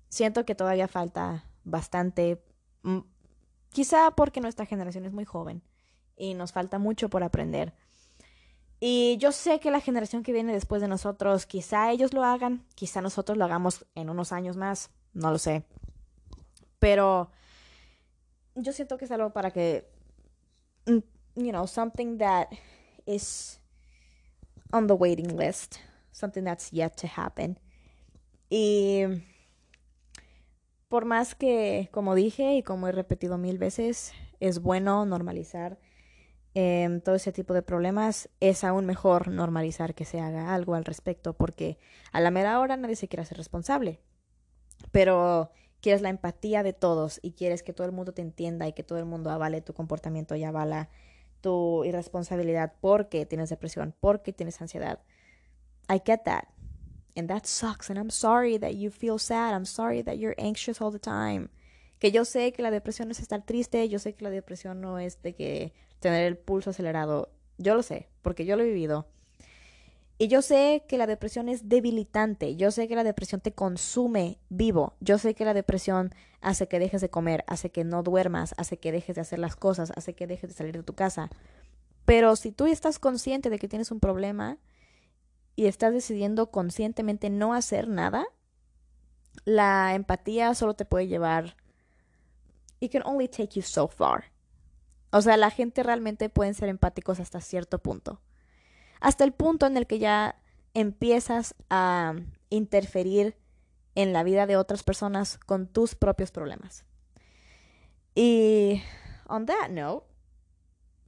siento 0.08 0.44
que 0.44 0.54
todavía 0.54 0.88
falta 0.88 1.44
bastante, 1.64 2.42
mm, 2.82 3.00
quizá 3.70 4.10
porque 4.12 4.40
nuestra 4.40 4.66
generación 4.66 5.04
es 5.04 5.12
muy 5.12 5.26
joven 5.26 5.62
y 6.16 6.34
nos 6.34 6.52
falta 6.52 6.78
mucho 6.78 7.10
por 7.10 7.22
aprender. 7.22 7.74
Y 8.80 9.16
yo 9.18 9.32
sé 9.32 9.58
que 9.58 9.70
la 9.70 9.80
generación 9.80 10.22
que 10.22 10.32
viene 10.32 10.52
después 10.52 10.80
de 10.80 10.88
nosotros, 10.88 11.46
quizá 11.46 11.90
ellos 11.90 12.12
lo 12.12 12.24
hagan, 12.24 12.64
quizá 12.74 13.00
nosotros 13.00 13.36
lo 13.36 13.44
hagamos 13.44 13.86
en 13.94 14.08
unos 14.08 14.32
años 14.32 14.56
más, 14.56 14.90
no 15.14 15.32
lo 15.32 15.38
sé. 15.38 15.64
Pero 16.78 17.30
yo 18.54 18.72
siento 18.72 18.96
que 18.96 19.06
es 19.06 19.10
algo 19.10 19.32
para 19.32 19.50
que, 19.50 19.90
mm, 20.86 20.98
you 21.36 21.50
know, 21.50 21.66
something 21.66 22.18
that 22.18 22.48
is 23.04 23.60
on 24.72 24.86
the 24.86 24.94
waiting 24.94 25.36
list, 25.36 25.76
something 26.12 26.44
that's 26.44 26.70
yet 26.70 26.94
to 26.96 27.08
happen. 27.08 27.58
Y 28.48 29.02
por 30.88 31.04
más 31.04 31.34
que, 31.34 31.88
como 31.92 32.14
dije 32.14 32.54
y 32.54 32.62
como 32.62 32.86
he 32.86 32.92
repetido 32.92 33.38
mil 33.38 33.58
veces, 33.58 34.12
es 34.38 34.60
bueno 34.60 35.04
normalizar 35.04 35.78
Em, 36.54 37.00
todo 37.00 37.14
ese 37.14 37.32
tipo 37.32 37.54
de 37.54 37.62
problemas, 37.62 38.28
es 38.40 38.64
aún 38.64 38.86
mejor 38.86 39.28
normalizar 39.28 39.94
que 39.94 40.04
se 40.04 40.20
haga 40.20 40.54
algo 40.54 40.74
al 40.74 40.84
respecto, 40.84 41.34
porque 41.34 41.78
a 42.12 42.20
la 42.20 42.30
mera 42.30 42.58
hora 42.60 42.76
nadie 42.76 42.96
se 42.96 43.08
quiere 43.08 43.22
hacer 43.22 43.38
responsable. 43.38 44.00
Pero 44.90 45.50
quieres 45.80 46.02
la 46.02 46.08
empatía 46.08 46.62
de 46.62 46.72
todos 46.72 47.20
y 47.22 47.32
quieres 47.32 47.62
que 47.62 47.72
todo 47.72 47.86
el 47.86 47.92
mundo 47.92 48.12
te 48.12 48.22
entienda 48.22 48.66
y 48.66 48.72
que 48.72 48.82
todo 48.82 48.98
el 48.98 49.04
mundo 49.04 49.30
avale 49.30 49.60
tu 49.60 49.74
comportamiento 49.74 50.34
y 50.34 50.44
avala 50.44 50.88
tu 51.40 51.84
irresponsabilidad 51.84 52.74
porque 52.80 53.26
tienes 53.26 53.50
depresión, 53.50 53.94
porque 54.00 54.32
tienes 54.32 54.60
ansiedad. 54.60 55.00
I 55.88 56.02
get 56.04 56.24
that. 56.24 56.48
And 57.16 57.28
that 57.28 57.44
sucks. 57.46 57.90
And 57.90 57.98
I'm 57.98 58.10
sorry 58.10 58.58
that 58.58 58.74
you 58.74 58.90
feel 58.90 59.18
sad. 59.18 59.54
I'm 59.54 59.66
sorry 59.66 60.02
that 60.02 60.18
you're 60.18 60.36
anxious 60.38 60.80
all 60.80 60.92
the 60.92 60.98
time. 60.98 61.50
Que 61.98 62.12
yo 62.12 62.24
sé 62.24 62.52
que 62.52 62.62
la 62.62 62.70
depresión 62.70 63.10
es 63.10 63.20
estar 63.20 63.44
triste, 63.44 63.88
yo 63.88 63.98
sé 63.98 64.14
que 64.14 64.24
la 64.24 64.30
depresión 64.30 64.80
no 64.80 64.98
es 64.98 65.20
de 65.22 65.34
que 65.34 65.72
tener 66.00 66.24
el 66.26 66.36
pulso 66.36 66.70
acelerado. 66.70 67.30
Yo 67.58 67.74
lo 67.74 67.82
sé, 67.82 68.08
porque 68.22 68.44
yo 68.44 68.56
lo 68.56 68.62
he 68.62 68.66
vivido. 68.66 69.08
Y 70.20 70.26
yo 70.26 70.42
sé 70.42 70.84
que 70.88 70.98
la 70.98 71.06
depresión 71.06 71.48
es 71.48 71.68
debilitante, 71.68 72.56
yo 72.56 72.72
sé 72.72 72.88
que 72.88 72.96
la 72.96 73.04
depresión 73.04 73.40
te 73.40 73.52
consume 73.52 74.40
vivo, 74.48 74.96
yo 74.98 75.16
sé 75.16 75.34
que 75.34 75.44
la 75.44 75.54
depresión 75.54 76.12
hace 76.40 76.66
que 76.66 76.80
dejes 76.80 77.00
de 77.00 77.08
comer, 77.08 77.44
hace 77.46 77.70
que 77.70 77.84
no 77.84 78.02
duermas, 78.02 78.52
hace 78.56 78.78
que 78.78 78.90
dejes 78.90 79.14
de 79.14 79.20
hacer 79.20 79.38
las 79.38 79.54
cosas, 79.54 79.92
hace 79.94 80.14
que 80.14 80.26
dejes 80.26 80.50
de 80.50 80.56
salir 80.56 80.76
de 80.76 80.82
tu 80.82 80.94
casa. 80.94 81.30
Pero 82.04 82.34
si 82.34 82.50
tú 82.50 82.66
estás 82.66 82.98
consciente 82.98 83.48
de 83.48 83.60
que 83.60 83.68
tienes 83.68 83.92
un 83.92 84.00
problema 84.00 84.58
y 85.54 85.66
estás 85.66 85.92
decidiendo 85.92 86.50
conscientemente 86.50 87.30
no 87.30 87.54
hacer 87.54 87.86
nada, 87.86 88.26
la 89.44 89.94
empatía 89.94 90.52
solo 90.54 90.74
te 90.74 90.84
puede 90.84 91.06
llevar... 91.06 91.56
It 92.80 92.92
can 92.92 93.02
only 93.04 93.28
take 93.28 93.58
you 93.58 93.62
so 93.62 93.88
far. 93.88 94.32
O 95.10 95.22
sea, 95.22 95.36
la 95.36 95.50
gente 95.50 95.82
realmente 95.82 96.28
pueden 96.28 96.54
ser 96.54 96.68
empáticos 96.68 97.20
hasta 97.20 97.40
cierto 97.40 97.78
punto. 97.78 98.20
Hasta 99.00 99.24
el 99.24 99.32
punto 99.32 99.66
en 99.66 99.76
el 99.76 99.86
que 99.86 99.98
ya 99.98 100.40
empiezas 100.74 101.54
a 101.70 102.14
interferir 102.50 103.36
en 103.94 104.12
la 104.12 104.22
vida 104.22 104.46
de 104.46 104.56
otras 104.56 104.82
personas 104.82 105.38
con 105.38 105.66
tus 105.66 105.94
propios 105.94 106.30
problemas. 106.30 106.84
Y 108.14 108.82
on 109.28 109.46
that 109.46 109.70
note, 109.70 110.06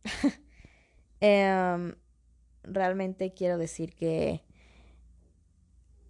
em, 1.20 1.94
realmente 2.62 3.32
quiero 3.34 3.58
decir 3.58 3.94
que 3.94 4.44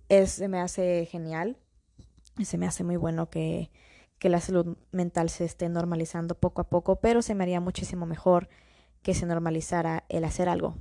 es, 0.09 0.31
se 0.33 0.49
me 0.49 0.61
hace 0.61 1.07
genial, 1.07 1.59
se 2.43 2.59
me 2.59 2.67
hace 2.67 2.85
muy 2.85 2.97
bueno 2.97 3.31
que 3.31 3.71
que 4.21 4.29
la 4.29 4.41
salud 4.41 4.77
mental 4.93 5.31
se 5.31 5.47
esté 5.47 5.69
normalizando 5.69 6.37
poco 6.37 6.61
a 6.61 6.69
poco, 6.69 7.01
pero 7.01 7.23
se 7.23 7.35
me 7.35 7.43
haría 7.43 7.59
muchísimo 7.59 8.05
mejor 8.07 8.49
que 9.03 9.15
se 9.15 9.25
normalizara 9.25 10.05
el 10.11 10.25
hacer 10.25 10.49
algo. 10.49 10.77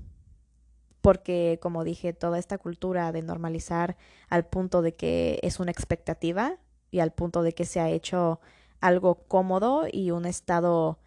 Porque, 1.02 1.58
como 1.62 1.86
dije, 1.86 2.12
toda 2.12 2.38
esta 2.38 2.58
cultura 2.58 3.14
de 3.14 3.22
normalizar 3.22 3.96
al 4.28 4.46
punto 4.46 4.82
de 4.82 4.94
que 4.94 5.40
es 5.42 5.62
una 5.62 5.72
expectativa 5.72 6.58
y 6.92 7.00
al 7.00 7.14
punto 7.14 7.42
de 7.42 7.54
que 7.54 7.64
se 7.64 7.80
ha 7.80 7.90
hecho 7.90 8.42
algo 8.82 9.24
cómodo 9.24 9.88
y 9.90 10.12
un 10.12 10.26
estado 10.26 11.00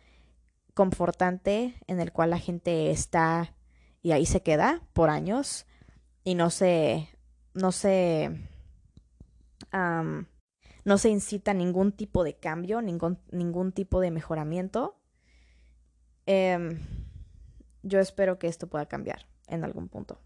confortante 0.72 1.74
en 1.86 2.00
el 2.00 2.12
cual 2.12 2.30
la 2.30 2.38
gente 2.38 2.90
está 2.90 3.54
y 4.00 4.12
ahí 4.12 4.24
se 4.24 4.42
queda 4.42 4.80
por 4.94 5.10
años 5.10 5.66
y 6.24 6.34
no 6.34 6.48
se 6.48 7.10
no 7.52 7.72
se 7.72 8.48
no 10.84 10.98
se 10.98 11.10
incita 11.10 11.54
ningún 11.54 11.92
tipo 11.92 12.24
de 12.24 12.34
cambio, 12.34 12.82
ningún, 12.82 13.18
ningún 13.30 13.72
tipo 13.72 14.00
de 14.00 14.10
mejoramiento. 14.10 14.96
Em, 16.26 16.80
yo 17.82 18.00
espero 18.00 18.38
que 18.38 18.48
esto 18.48 18.68
pueda 18.68 18.86
cambiar 18.86 19.26
en 19.46 19.64
algún 19.64 19.88
punto. 19.88 20.20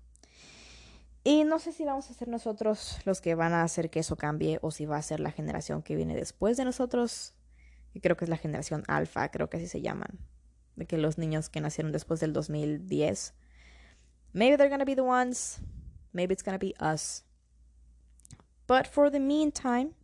Y 1.24 1.44
no 1.44 1.58
sé 1.58 1.72
si 1.72 1.84
vamos 1.84 2.08
a 2.10 2.14
ser 2.14 2.28
nosotros 2.28 2.98
los 3.04 3.20
que 3.20 3.34
van 3.34 3.52
a 3.52 3.64
hacer 3.64 3.90
que 3.90 3.98
eso 3.98 4.16
cambie 4.16 4.58
o 4.62 4.70
si 4.70 4.86
va 4.86 4.96
a 4.96 5.02
ser 5.02 5.20
la 5.20 5.32
generación 5.32 5.82
que 5.82 5.96
viene 5.96 6.14
después 6.14 6.56
de 6.56 6.64
nosotros. 6.64 7.34
Y 7.92 8.00
creo 8.00 8.16
que 8.16 8.24
es 8.24 8.28
la 8.28 8.36
generación 8.36 8.84
alfa, 8.86 9.30
creo 9.30 9.50
que 9.50 9.56
así 9.56 9.66
se 9.66 9.82
llaman. 9.82 10.20
De 10.76 10.86
que 10.86 10.98
los 10.98 11.18
niños 11.18 11.48
que 11.48 11.60
nacieron 11.60 11.90
después 11.92 12.20
del 12.20 12.32
2010. 12.32 13.34
Maybe 14.32 14.56
they're 14.56 14.70
gonna 14.70 14.84
be 14.84 14.94
the 14.94 15.02
ones. 15.02 15.60
Maybe 16.12 16.32
it's 16.32 16.44
gonna 16.44 16.58
be 16.58 16.74
us. 16.80 17.24
But 18.68 18.86
for 18.86 19.10
the 19.10 19.20
meantime, 19.20 19.94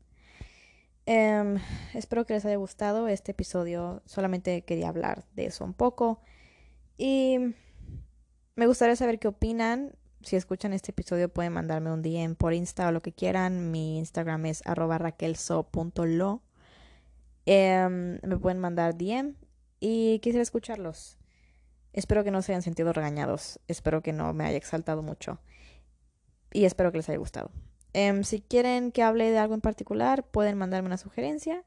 Em, 1.04 1.58
espero 1.94 2.24
que 2.26 2.34
les 2.34 2.44
haya 2.44 2.56
gustado 2.56 3.08
este 3.08 3.32
episodio. 3.32 4.02
Solamente 4.06 4.62
quería 4.62 4.88
hablar 4.88 5.24
de 5.34 5.46
eso 5.46 5.64
un 5.64 5.74
poco. 5.74 6.20
Y 6.96 7.38
me 8.54 8.66
gustaría 8.66 8.96
saber 8.96 9.18
qué 9.18 9.28
opinan. 9.28 9.96
Si 10.22 10.36
escuchan 10.36 10.72
este 10.72 10.92
episodio 10.92 11.28
pueden 11.28 11.52
mandarme 11.52 11.92
un 11.92 12.02
DM 12.02 12.36
por 12.36 12.54
Insta 12.54 12.88
o 12.88 12.92
lo 12.92 13.02
que 13.02 13.12
quieran. 13.12 13.72
Mi 13.72 13.98
Instagram 13.98 14.46
es 14.46 14.62
arroba 14.64 14.98
raquelso.lo. 14.98 16.42
Em, 17.44 18.20
me 18.22 18.36
pueden 18.38 18.60
mandar 18.60 18.96
DM 18.96 19.34
y 19.80 20.20
quisiera 20.20 20.42
escucharlos. 20.42 21.18
Espero 21.92 22.22
que 22.24 22.30
no 22.30 22.40
se 22.40 22.52
hayan 22.52 22.62
sentido 22.62 22.92
regañados. 22.92 23.58
Espero 23.66 24.02
que 24.02 24.12
no 24.12 24.32
me 24.32 24.44
haya 24.44 24.56
exaltado 24.56 25.02
mucho. 25.02 25.40
Y 26.52 26.64
espero 26.64 26.92
que 26.92 26.98
les 26.98 27.08
haya 27.08 27.18
gustado. 27.18 27.50
Em, 27.94 28.24
si 28.24 28.40
quieren 28.40 28.92
que 28.92 29.02
hable 29.02 29.30
de 29.30 29.38
algo 29.38 29.54
en 29.54 29.60
particular, 29.60 30.24
pueden 30.24 30.58
mandarme 30.58 30.86
una 30.86 30.98
sugerencia 30.98 31.64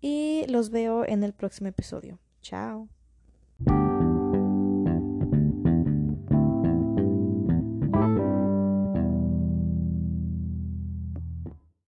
y 0.00 0.46
los 0.48 0.70
veo 0.70 1.04
en 1.06 1.22
el 1.22 1.34
próximo 1.34 1.68
episodio. 1.68 2.18
Chao. 2.42 2.88